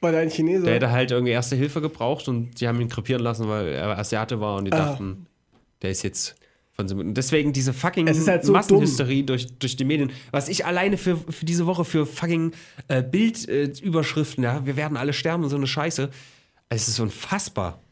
[0.00, 0.64] War der ein Chinese?
[0.64, 3.98] Der hätte halt irgendwie erste Hilfe gebraucht und die haben ihn krepieren lassen, weil er
[3.98, 4.90] Asiate war und die Ah.
[4.90, 5.26] dachten,
[5.80, 6.34] der ist jetzt
[6.78, 6.96] von so.
[6.96, 10.12] Und deswegen diese fucking halt so Massenhysterie durch, durch die Medien.
[10.30, 12.52] Was ich alleine für, für diese Woche für fucking
[12.86, 16.10] äh, Bildüberschriften, äh, ja, wir werden alle sterben und so eine Scheiße.
[16.68, 17.82] Es ist unfassbar.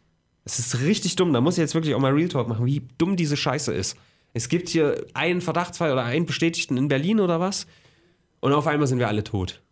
[0.45, 1.32] Es ist richtig dumm.
[1.32, 3.97] Da muss ich jetzt wirklich auch mal Real Talk machen, wie dumm diese Scheiße ist.
[4.32, 7.66] Es gibt hier einen Verdachtsfall oder einen Bestätigten in Berlin oder was
[8.41, 9.62] und auf einmal sind wir alle tot.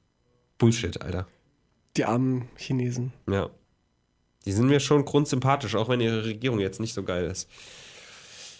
[0.58, 1.26] Bullshit, Alter.
[1.96, 3.12] Die armen Chinesen.
[3.30, 3.50] Ja.
[4.46, 7.48] Die sind mir schon grundsympathisch, auch wenn ihre Regierung jetzt nicht so geil ist.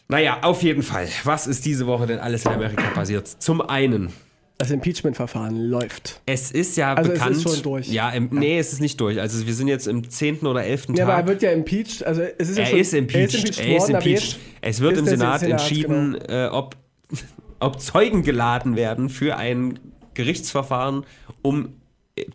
[0.09, 1.09] Naja, auf jeden Fall.
[1.25, 3.27] Was ist diese Woche denn alles in Amerika passiert?
[3.27, 4.13] Zum einen
[4.59, 6.21] Das Impeachment-Verfahren läuft.
[6.27, 7.43] Es ist ja Also es ist bekannt.
[7.43, 7.89] schon durch.
[7.89, 9.19] Ja, im, nee, es ist nicht durch.
[9.21, 10.41] Also wir sind jetzt im 10.
[10.41, 10.89] oder 11.
[10.95, 11.27] Ja, aber er Tag.
[11.29, 12.05] wird ja impeached.
[12.05, 13.35] Also es ist ja er, schon, ist impeached.
[13.59, 14.33] Er ist worden, aber impeached.
[14.33, 16.77] jetzt Es wird ist im Senat, Senat, entschieden, äh, ob,
[17.61, 19.81] ob Zeugen geladen werden für ein
[20.13, 21.05] Gerichtsverfahren,
[21.43, 21.81] um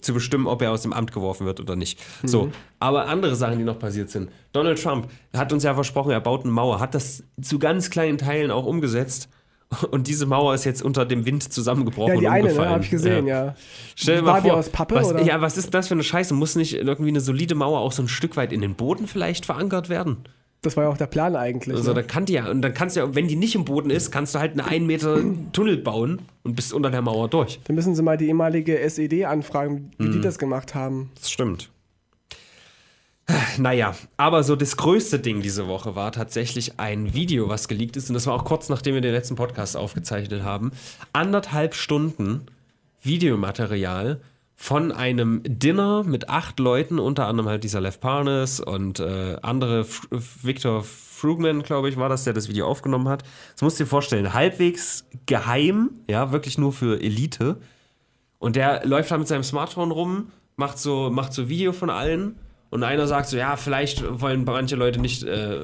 [0.01, 1.99] zu bestimmen, ob er aus dem Amt geworfen wird oder nicht.
[2.23, 4.29] So, aber andere Sachen, die noch passiert sind.
[4.51, 8.17] Donald Trump hat uns ja versprochen, er baut eine Mauer, hat das zu ganz kleinen
[8.17, 9.29] Teilen auch umgesetzt.
[9.91, 12.83] Und diese Mauer ist jetzt unter dem Wind zusammengebrochen Ja, die und eine, ne, habe
[12.83, 13.55] ich gesehen, ja.
[13.95, 15.21] Stell dir War mal die vor, aus Pappe, was, oder?
[15.21, 16.33] Ja, was ist das für eine Scheiße?
[16.33, 19.45] Muss nicht irgendwie eine solide Mauer auch so ein Stück weit in den Boden vielleicht
[19.45, 20.23] verankert werden?
[20.61, 21.73] Das war ja auch der Plan eigentlich.
[21.75, 21.95] Also ne?
[22.01, 24.11] dann kann die ja, und dann kannst du ja, wenn die nicht im Boden ist,
[24.11, 25.21] kannst du halt einen 1 Meter
[25.53, 27.59] Tunnel bauen und bist unter der Mauer durch.
[27.63, 30.11] Dann müssen sie mal die ehemalige SED anfragen, wie Mhm.
[30.13, 31.11] die das gemacht haben.
[31.15, 31.69] Das stimmt.
[33.59, 38.09] Naja, aber so das größte Ding diese Woche war tatsächlich ein Video, was geleakt ist.
[38.09, 40.71] Und das war auch kurz nachdem wir den letzten Podcast aufgezeichnet haben.
[41.13, 42.47] Anderthalb Stunden
[43.03, 44.19] Videomaterial
[44.61, 49.79] von einem Dinner mit acht Leuten, unter anderem halt dieser Lev Parnes und äh, andere,
[49.79, 50.01] F
[50.43, 53.23] Victor Frugman, glaube ich, war das, der das Video aufgenommen hat.
[53.53, 57.55] Das musst du dir vorstellen, halbwegs geheim, ja, wirklich nur für Elite.
[58.37, 62.35] Und der läuft da mit seinem Smartphone rum, macht so, macht so Video von allen.
[62.69, 65.57] Und einer sagt so, ja, vielleicht wollen manche Leute nicht äh,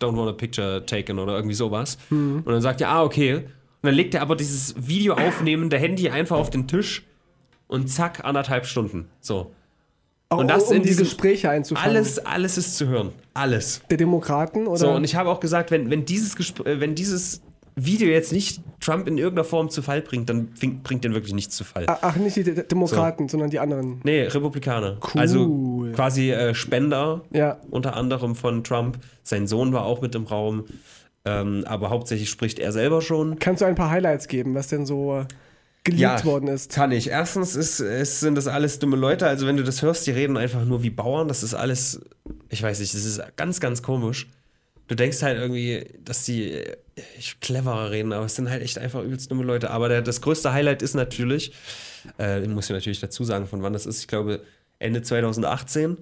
[0.00, 1.98] don't want a picture taken oder irgendwie sowas.
[2.36, 3.34] Und dann sagt er, ah, okay.
[3.34, 3.44] Und
[3.82, 7.02] dann legt er aber dieses Video aufnehmende Handy einfach auf den Tisch
[7.68, 9.08] und zack, anderthalb Stunden.
[9.20, 9.52] So.
[10.30, 11.88] Auch, Und das um in die diesem- Gespräche einzufangen.
[11.96, 13.12] Alles, alles ist zu hören.
[13.32, 13.80] Alles.
[13.88, 14.76] Der Demokraten oder?
[14.76, 17.40] So, und ich habe auch gesagt, wenn, wenn, dieses, Gespr- äh, wenn dieses
[17.76, 21.32] Video jetzt nicht Trump in irgendeiner Form zu Fall bringt, dann bringt, bringt den wirklich
[21.32, 21.84] nichts zu Fall.
[21.86, 24.00] Ach, ach, nicht die De- Demokraten, sondern die anderen.
[24.02, 24.98] Nee, Republikaner.
[25.14, 25.20] Cool.
[25.20, 27.58] Also quasi äh, Spender, Ja.
[27.70, 28.98] unter anderem von Trump.
[29.22, 30.64] Sein Sohn war auch mit im Raum.
[31.24, 33.38] Ähm, aber hauptsächlich spricht er selber schon.
[33.38, 35.24] Kannst du ein paar Highlights geben, was denn so
[35.88, 36.72] äh, geleakt worden ist?
[36.72, 37.08] Kann ich.
[37.08, 39.26] Erstens ist, ist, sind das alles dumme Leute.
[39.26, 41.28] Also wenn du das hörst, die reden einfach nur wie Bauern.
[41.28, 42.00] Das ist alles,
[42.48, 44.28] ich weiß nicht, das ist ganz, ganz komisch.
[44.86, 46.76] Du denkst halt irgendwie, dass die äh,
[47.40, 49.70] cleverer reden, aber es sind halt echt einfach übelst dumme Leute.
[49.70, 51.52] Aber der, das größte Highlight ist natürlich,
[52.18, 54.40] äh, ich muss ja natürlich dazu sagen, von wann das ist, ich glaube
[54.78, 55.98] Ende 2018.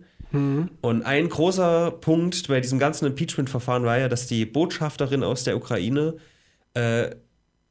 [0.83, 5.57] Und ein großer Punkt bei diesem ganzen Impeachment-Verfahren war ja, dass die Botschafterin aus der
[5.57, 6.15] Ukraine
[6.75, 7.11] äh,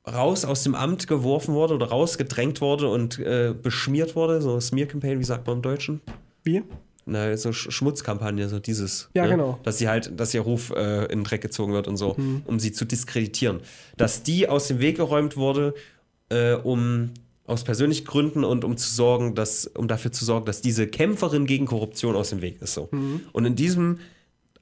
[0.07, 4.41] raus aus dem Amt geworfen wurde oder rausgedrängt wurde und äh, beschmiert wurde.
[4.41, 6.01] So Smear-Campaign, wie sagt man im Deutschen?
[6.43, 6.63] Wie?
[7.07, 9.09] Na, so Sch Schmutzkampagne, so dieses.
[9.13, 9.29] Ja, ne?
[9.31, 9.59] genau.
[9.63, 12.41] Dass sie halt, dass ihr Ruf äh, in den Dreck gezogen wird und so, Mhm.
[12.45, 13.59] um sie zu diskreditieren.
[13.97, 15.75] Dass die aus dem Weg geräumt wurde,
[16.29, 17.11] äh, um
[17.45, 21.45] aus persönlichen Gründen und um zu sorgen, dass, um dafür zu sorgen, dass diese Kämpferin
[21.45, 22.73] gegen Korruption aus dem Weg ist.
[22.73, 22.89] So.
[22.91, 23.21] Mhm.
[23.33, 23.99] Und in diesem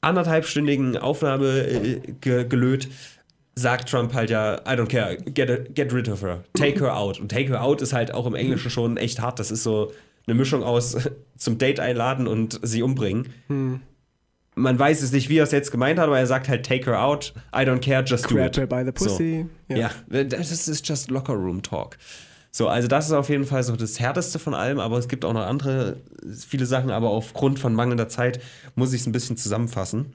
[0.02, 2.90] anderthalbstündigen Aufnahme äh, ge gelöt,
[3.56, 6.96] sagt Trump halt ja, I don't care, get, a- get rid of her, take her
[6.96, 7.20] out.
[7.20, 9.40] Und take her out ist halt auch im Englischen schon echt hart.
[9.40, 9.92] Das ist so
[10.28, 10.98] eine Mischung aus
[11.38, 13.28] zum Date einladen und sie umbringen.
[14.56, 16.86] Man weiß es nicht, wie er es jetzt gemeint hat, aber er sagt halt, take
[16.86, 18.58] her out, I don't care, just do Grab it.
[18.58, 19.46] her by the pussy.
[19.70, 19.76] So.
[19.76, 19.90] Ja.
[20.24, 21.98] das ist just locker room talk.
[22.52, 25.26] So, also das ist auf jeden Fall so das Härteste von allem, aber es gibt
[25.26, 25.98] auch noch andere,
[26.48, 28.40] viele Sachen, aber aufgrund von mangelnder Zeit
[28.76, 30.14] muss ich es ein bisschen zusammenfassen.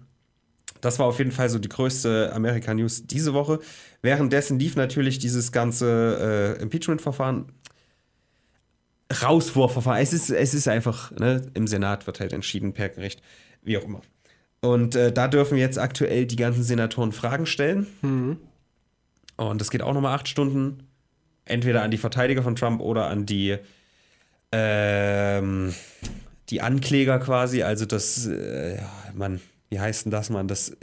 [0.80, 3.58] Das war auf jeden Fall so die größte Amerika-News diese Woche.
[4.02, 7.52] Währenddessen lief natürlich dieses ganze äh, Impeachment-Verfahren.
[9.22, 10.02] Rauswurfverfahren.
[10.02, 13.22] Es ist, es ist einfach, ne, im Senat wird halt entschieden per Gericht,
[13.62, 14.02] wie auch immer.
[14.60, 17.86] Und äh, da dürfen jetzt aktuell die ganzen Senatoren Fragen stellen.
[19.36, 20.88] Und das geht auch nochmal acht Stunden.
[21.44, 23.56] Entweder an die Verteidiger von Trump oder an die,
[24.52, 25.74] ähm,
[26.50, 27.62] die Ankläger quasi.
[27.62, 29.40] Also das, äh, ja, Mann,
[29.70, 30.48] wie heißt denn das, Mann?
[30.48, 30.76] Das,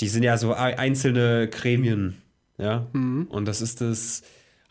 [0.00, 2.16] die sind ja so ei- einzelne Gremien,
[2.58, 2.86] ja.
[2.92, 4.22] Und das ist das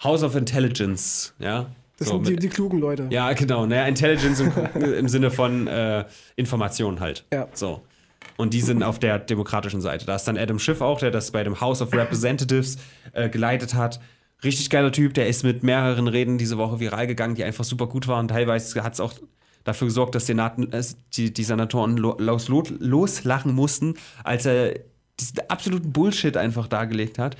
[0.03, 1.69] House of Intelligence, ja.
[1.99, 3.07] Das So, sind die, mit- die klugen Leute.
[3.09, 3.65] ja, genau.
[3.65, 4.51] Naja, Intelligence im,
[4.93, 6.05] im Sinne von äh,
[6.35, 7.25] Information halt.
[7.33, 7.47] Ja.
[7.53, 7.81] So.
[8.37, 10.05] Und die sind auf der demokratischen Seite.
[10.05, 12.77] Da ist dann Adam Schiff auch, der das bei dem House of Representatives
[13.13, 13.99] äh, geleitet hat.
[14.43, 17.87] Richtig geiler Typ, der ist mit mehreren Reden diese Woche viral gegangen, die einfach super
[17.87, 18.27] gut waren.
[18.27, 19.13] Teilweise hat es auch
[19.67, 24.79] dafür gesorgt, dass Senaten, äh, die, die Senatoren lo, los, lo- loslachen mussten, als er
[25.19, 27.35] diesen absoluten Bullshit einfach dargelegt hat.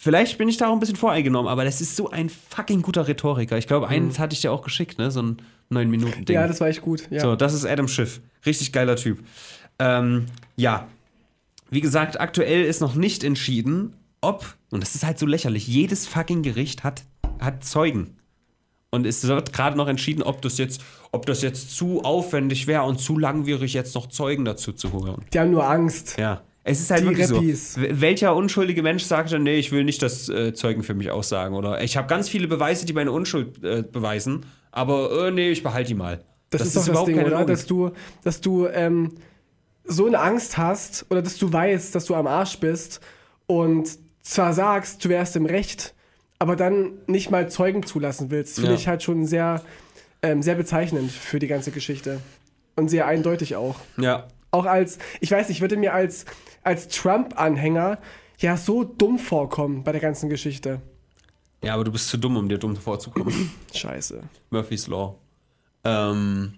[0.00, 3.08] Vielleicht bin ich da auch ein bisschen voreingenommen, aber das ist so ein fucking guter
[3.08, 3.58] Rhetoriker.
[3.58, 5.10] Ich glaube, eins hatte ich dir auch geschickt, ne?
[5.10, 5.36] So ein
[5.72, 6.34] 9-Minuten-Ding.
[6.34, 7.08] Ja, das war echt gut.
[7.10, 7.20] Ja.
[7.20, 8.20] So, das ist Adam Schiff.
[8.46, 9.18] Richtig geiler Typ.
[9.80, 10.26] Ähm,
[10.56, 10.86] ja.
[11.70, 16.06] Wie gesagt, aktuell ist noch nicht entschieden, ob, und das ist halt so lächerlich, jedes
[16.06, 17.02] fucking Gericht hat,
[17.40, 18.16] hat Zeugen.
[18.90, 20.80] Und es wird gerade noch entschieden, ob das jetzt,
[21.12, 25.24] ob das jetzt zu aufwendig wäre und zu langwierig, jetzt noch Zeugen dazu zu holen.
[25.32, 26.16] Die haben nur Angst.
[26.18, 26.42] Ja.
[26.64, 27.74] Es ist halt Die wirklich Rappies.
[27.74, 27.80] so.
[27.82, 31.54] Welcher unschuldige Mensch sagt dann, nee, ich will nicht, dass äh, Zeugen für mich aussagen?
[31.54, 35.62] Oder ich habe ganz viele Beweise, die meine Unschuld äh, beweisen, aber äh, nee, ich
[35.62, 36.24] behalte die mal.
[36.50, 37.44] Das, ist doch das Ding, oder?
[37.44, 37.90] Dass du,
[38.22, 39.12] dass du ähm,
[39.84, 43.00] so eine Angst hast oder dass du weißt, dass du am Arsch bist
[43.46, 43.88] und
[44.22, 45.94] zwar sagst, du wärst im Recht,
[46.38, 48.56] aber dann nicht mal Zeugen zulassen willst.
[48.56, 48.76] Finde Ja.
[48.76, 49.62] ich halt schon sehr,
[50.22, 52.20] ähm, sehr bezeichnend für die ganze Geschichte.
[52.76, 53.76] Und sehr eindeutig auch.
[53.96, 56.24] Ja, Auch als, ich weiß nicht, ich würde mir als,
[56.62, 57.98] als Trump-Anhänger
[58.38, 60.80] ja so dumm vorkommen bei der ganzen Geschichte.
[61.62, 63.50] ja, aber du bist zu dumm, um dir dumm vorzukommen.
[63.74, 64.22] Scheiße.
[64.50, 65.16] Murphy's Law.
[65.84, 66.54] Ähm,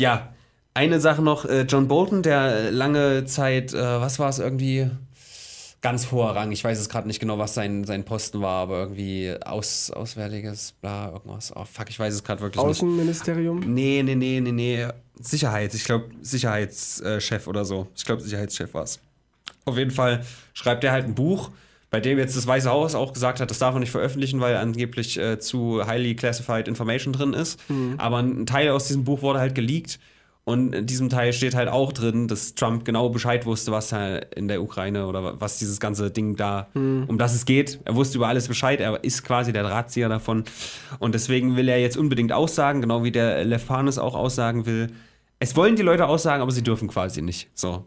[0.00, 0.32] ja,
[0.74, 4.90] eine Sache noch, äh, John Bolton, der lange Zeit, äh, was war es irgendwie,
[5.86, 8.80] ganz hoher Rang, ich weiß es gerade nicht genau, was sein, sein Posten war, aber
[8.80, 11.52] irgendwie aus, auswärtiges, bla, irgendwas.
[11.54, 12.70] Oh, fuck, ich weiß es gerade wirklich nicht.
[12.70, 13.60] Außenministerium.
[13.60, 14.88] Nee, nee, nee, nee, nee.
[15.20, 15.74] Sicherheit.
[15.74, 17.86] Ich glaube, Sicherheitschef oder so.
[17.94, 18.98] Ich glaube, Sicherheitschef war es.
[19.64, 20.24] Auf jeden Fall
[20.54, 21.52] schreibt er halt ein Buch,
[21.90, 24.56] bei dem jetzt das Weiße Haus auch gesagt hat, das darf man nicht veröffentlichen, weil
[24.56, 27.60] angeblich äh, zu highly classified information drin ist.
[27.98, 30.00] Aber ein Teil aus diesem Buch wurde halt geleakt.
[30.48, 34.18] Und in diesem Teil steht halt auch drin, dass Trump genau Bescheid wusste, was da
[34.18, 37.80] in der Ukraine oder was dieses ganze Ding da, um das es geht.
[37.84, 40.44] Er wusste über alles Bescheid, er ist quasi der Drahtzieher davon.
[41.00, 44.92] Und deswegen will er jetzt unbedingt aussagen, genau wie der Lev Panis auch aussagen will.
[45.40, 47.48] Es wollen die Leute aussagen, aber sie dürfen quasi nicht.
[47.54, 47.84] So.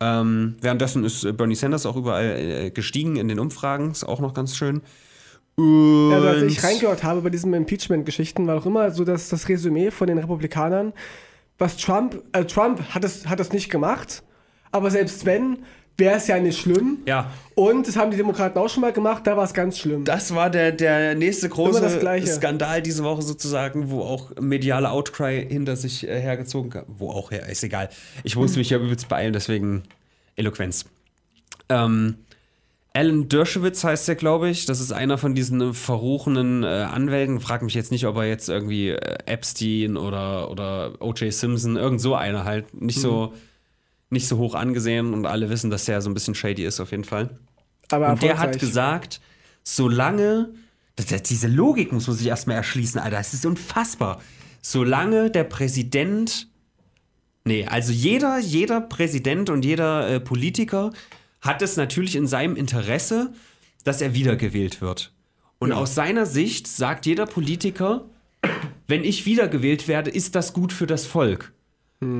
[0.00, 4.20] Ähm, währenddessen ist äh, Bernie Sanders auch überall äh, gestiegen in den Umfragen, ist auch
[4.20, 4.80] noch ganz schön.
[5.56, 9.48] Und Also als ich reingehört habe bei diesen Impeachment-Geschichten, war auch immer so dass das
[9.48, 10.92] Resümee von den Republikanern,
[11.58, 14.22] was Trump, äh, Trump hat es, hat es nicht gemacht,
[14.70, 15.58] aber selbst wenn,
[15.96, 16.98] wäre es ja nicht schlimm.
[17.06, 17.32] Ja.
[17.56, 20.04] Und das haben die Demokraten auch schon mal gemacht, da war es ganz schlimm.
[20.04, 22.28] Das war der, der nächste große das Gleiche.
[22.28, 26.84] Skandal diese Woche sozusagen, wo auch mediale Outcry hinter sich äh, hergezogen kam.
[26.86, 27.88] Wo auch her, ist egal.
[28.22, 29.82] Ich musste mich ja übelst beeilen, deswegen
[30.36, 30.84] Eloquenz.
[31.68, 32.18] Ähm,
[32.98, 34.66] Alan Dershowitz heißt der, glaube ich.
[34.66, 37.38] Das ist einer von diesen äh, verruchenen äh, Anwälten.
[37.38, 41.32] Frag mich jetzt nicht, ob er jetzt irgendwie äh, Epstein oder, oder O.J.
[41.32, 42.74] Simpson, irgend so einer halt.
[42.74, 43.34] Nicht, so,
[44.10, 46.90] nicht so hoch angesehen und alle wissen, dass der so ein bisschen shady ist, auf
[46.90, 47.38] jeden Fall.
[47.92, 49.20] aber Und der hat gesagt,
[49.62, 50.48] solange,
[50.96, 54.20] das, das, diese Logik muss man sich erstmal erschließen, Alter, das ist unfassbar.
[54.60, 56.48] Solange der Präsident,
[57.44, 60.90] nee, also jeder, jeder Präsident und jeder äh, Politiker
[61.40, 63.32] hat es natürlich in seinem Interesse,
[63.84, 65.12] dass er wiedergewählt wird.
[65.58, 68.04] Und aus seiner Sicht sagt jeder Politiker,
[68.86, 71.52] wenn ich wiedergewählt werde, ist das gut für das Volk.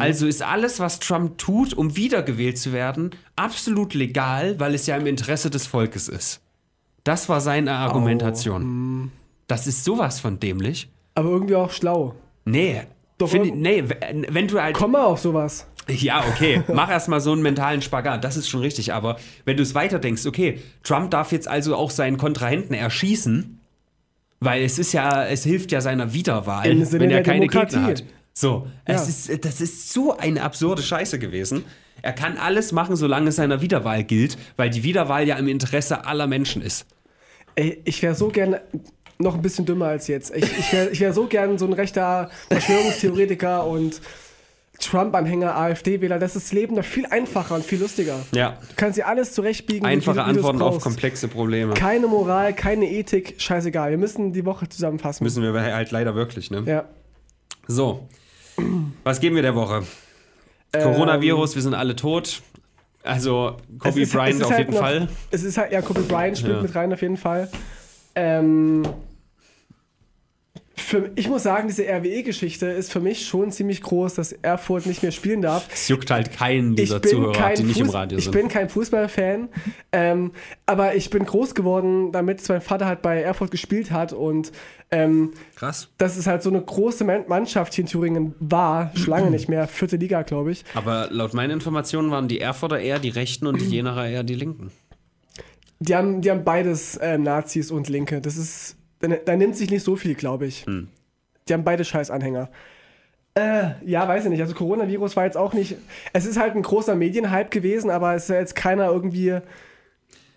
[0.01, 4.97] Also ist alles, was Trump tut, um wiedergewählt zu werden, absolut legal, weil es ja
[4.97, 6.41] im Interesse des Volkes ist.
[7.05, 9.13] Das war seine Argumentation.
[9.47, 10.91] Das ist sowas von dämlich.
[11.15, 12.17] Aber irgendwie auch schlau.
[12.45, 12.83] Nee.
[13.19, 13.85] Doch, Find, nee,
[14.29, 14.77] wenn du halt.
[14.77, 15.67] Komm mal auf sowas.
[15.91, 16.63] Ja, okay.
[16.73, 18.23] Mach erstmal so einen mentalen Spagat.
[18.25, 18.93] Das ist schon richtig.
[18.93, 23.59] Aber wenn du es weiterdenkst, okay, Trump darf jetzt also auch seinen Kontrahenten erschießen,
[24.41, 27.77] weil es ist ja, es hilft ja seiner Wiederwahl, wenn er keine Demokratie.
[27.77, 28.05] Gegner hat.
[28.35, 29.35] So, es Ja.
[29.35, 31.65] ist, das ist so eine absurde Scheiße gewesen.
[32.03, 36.05] Er kann alles machen, solange es seiner Wiederwahl gilt, weil die Wiederwahl ja im Interesse
[36.07, 36.87] aller Menschen ist.
[37.57, 38.57] Ey, ich wäre so gern
[39.19, 40.33] noch ein bisschen dümmer als jetzt.
[40.37, 44.01] Ich, ich wäre wär so gern so ein rechter Verschwörungstheoretiker und
[44.81, 46.19] Trump-Anhänger, AfD-Wähler.
[46.19, 48.15] Das ist das Leben noch viel einfacher und viel lustiger.
[48.33, 48.51] Ja.
[48.69, 49.85] Du kannst dir alles zurechtbiegen.
[49.87, 51.75] Einfache Antworten auf komplexe Probleme.
[51.75, 53.91] Keine Moral, keine Ethik, scheißegal.
[53.91, 55.25] Wir müssen die Woche zusammenfassen.
[55.25, 56.63] Müssen wir halt leider wirklich, ne?
[56.67, 56.85] ja.
[57.67, 58.09] So.
[59.05, 59.83] Was geben wir der Woche?
[60.73, 62.43] Coronavirus, wir sind alle tot.
[63.03, 65.09] Also Kobe Ähm, ist- Bryant auf halt jeden noch- Fall.
[65.31, 66.63] Es ist halt, ja, Kobe Bryant spielt Ja.
[66.63, 67.49] mit rein auf jeden Fall.
[68.15, 68.83] Ähm,
[70.81, 75.03] für, ich muss sagen, diese RWE-Geschichte ist für mich schon ziemlich groß, dass Erfurt nicht
[75.03, 75.69] mehr spielen darf.
[75.73, 78.33] Es juckt halt keinen dieser ich bin Zuhörer, kein die nicht im Radio Ich sind.
[78.33, 79.49] bin kein Fußballfan,
[79.93, 80.33] ähm,
[80.67, 84.53] aber ich bin groß geworden, damit mein Vater halt bei Erfurt gespielt hat und
[84.91, 85.89] ähm, Krass.
[85.99, 89.49] dass es halt so eine große Man- Mannschaft hier in Thüringen war, schon lange nicht
[89.51, 90.65] mehr, vierte Liga, glaube ich.
[90.75, 94.35] Aber laut meinen Informationen waren die Erfurter eher die Rechten und die Jenerer eher die
[94.35, 94.71] Linken.
[95.81, 98.21] Die haben, die haben beides äh, Nazis und Linke.
[98.21, 100.67] Das ist, da, da nimmt sich nicht so viel, glaube ich.
[100.67, 100.89] Hm.
[101.49, 102.51] Die haben beide Scheißanhänger.
[103.35, 104.41] Äh, ja, weiß ich nicht.
[104.41, 105.77] Also Coronavirus war jetzt auch nicht.
[106.13, 109.39] Es ist halt ein großer Medienhype gewesen, aber es ist ja jetzt keiner irgendwie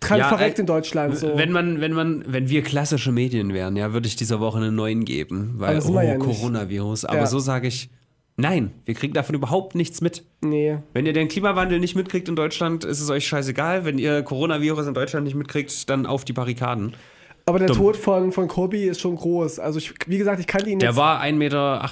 [0.00, 1.16] dran Ja, verreckt äh, in Deutschland.
[1.16, 1.36] So.
[1.36, 4.74] Wenn man, wenn man, wenn wir klassische Medien wären, ja, würde ich dieser Woche einen
[4.76, 6.16] neuen geben, weil oh, ja.
[6.16, 7.04] Coronavirus.
[7.04, 7.26] Aber Ja.
[7.26, 7.90] so sage ich,
[8.36, 10.24] nein, wir kriegen davon überhaupt nichts mit.
[10.40, 10.78] nee.
[10.92, 13.84] Wenn ihr den Klimawandel nicht mitkriegt in Deutschland, ist es euch scheißegal.
[13.84, 16.94] Wenn ihr Coronavirus in Deutschland nicht mitkriegt, dann auf die Barrikaden.
[17.44, 17.76] Aber der Dumm.
[17.78, 19.58] Tod von, von Kobe ist schon groß.
[19.58, 20.96] Also, ich, wie gesagt, ich kannte ihn Der jetzt.
[20.96, 21.82] war 1,98 Meter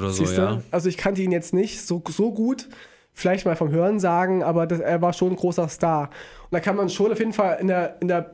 [0.00, 0.62] oder so, ja.
[0.70, 2.68] Also, ich kannte ihn jetzt nicht so, so gut.
[3.12, 6.10] vielleicht mal vom Hören sagen, aber das, er war schon ein großer Star.
[6.44, 8.32] Und da kann man schon auf jeden Fall in der, in der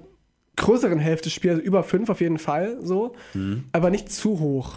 [0.56, 3.64] größeren Hälfte spielen, also über fünf auf jeden Fall, so, Hm.
[3.72, 4.74] aber nicht zu hoch.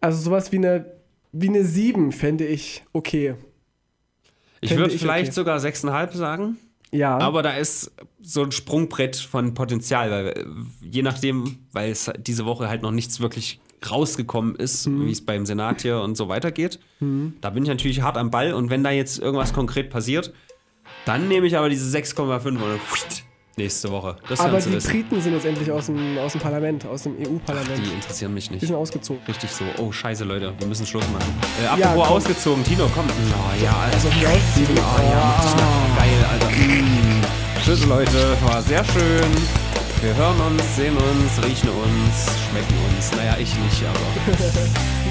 [0.00, 0.84] Also sowas wie eine,
[1.32, 3.34] wie eine 7 fände ich okay.
[4.60, 5.32] Ich würde ich vielleicht okay.
[5.34, 6.56] sogar 6,5 sagen.
[6.92, 7.18] Ja.
[7.18, 7.90] Aber da ist
[8.26, 10.46] so ein Sprungbrett von Potenzial, weil
[10.80, 13.60] je nachdem, weil es diese Woche halt noch nichts wirklich
[13.90, 15.06] rausgekommen ist, Mhm.
[15.06, 16.78] wie es beim Senat hier und so weitergeht,
[17.42, 20.32] da bin ich natürlich hart am Ball und wenn da jetzt irgendwas konkret passiert,
[21.04, 22.80] dann nehme ich aber diese 6,5 und
[23.58, 24.16] nächste Woche.
[24.28, 24.90] Das aber die wissen.
[24.90, 27.78] Briten sind jetzt endlich aus dem, aus dem Parlament, aus dem EU-Parlament.
[27.86, 28.66] Die interessieren mich Die nicht.
[28.66, 29.22] sind ausgezogen.
[29.28, 29.64] Richtig so.
[29.78, 31.32] Oh, scheiße, Leute, wir müssen Schluss machen.
[31.62, 32.16] Äh, apropos komm.
[32.16, 33.04] ausgezogen, Tino, komm.
[33.06, 35.98] Oh, ja, also, oh, ja, mach dich nach.
[35.98, 37.13] Geil, Alter.
[37.64, 39.32] Tschüss, Leute, war sehr schön.
[40.02, 43.10] Wir hören uns, sehen uns, riechen uns, schmecken uns.
[43.16, 44.44] Naja, ich nicht, aber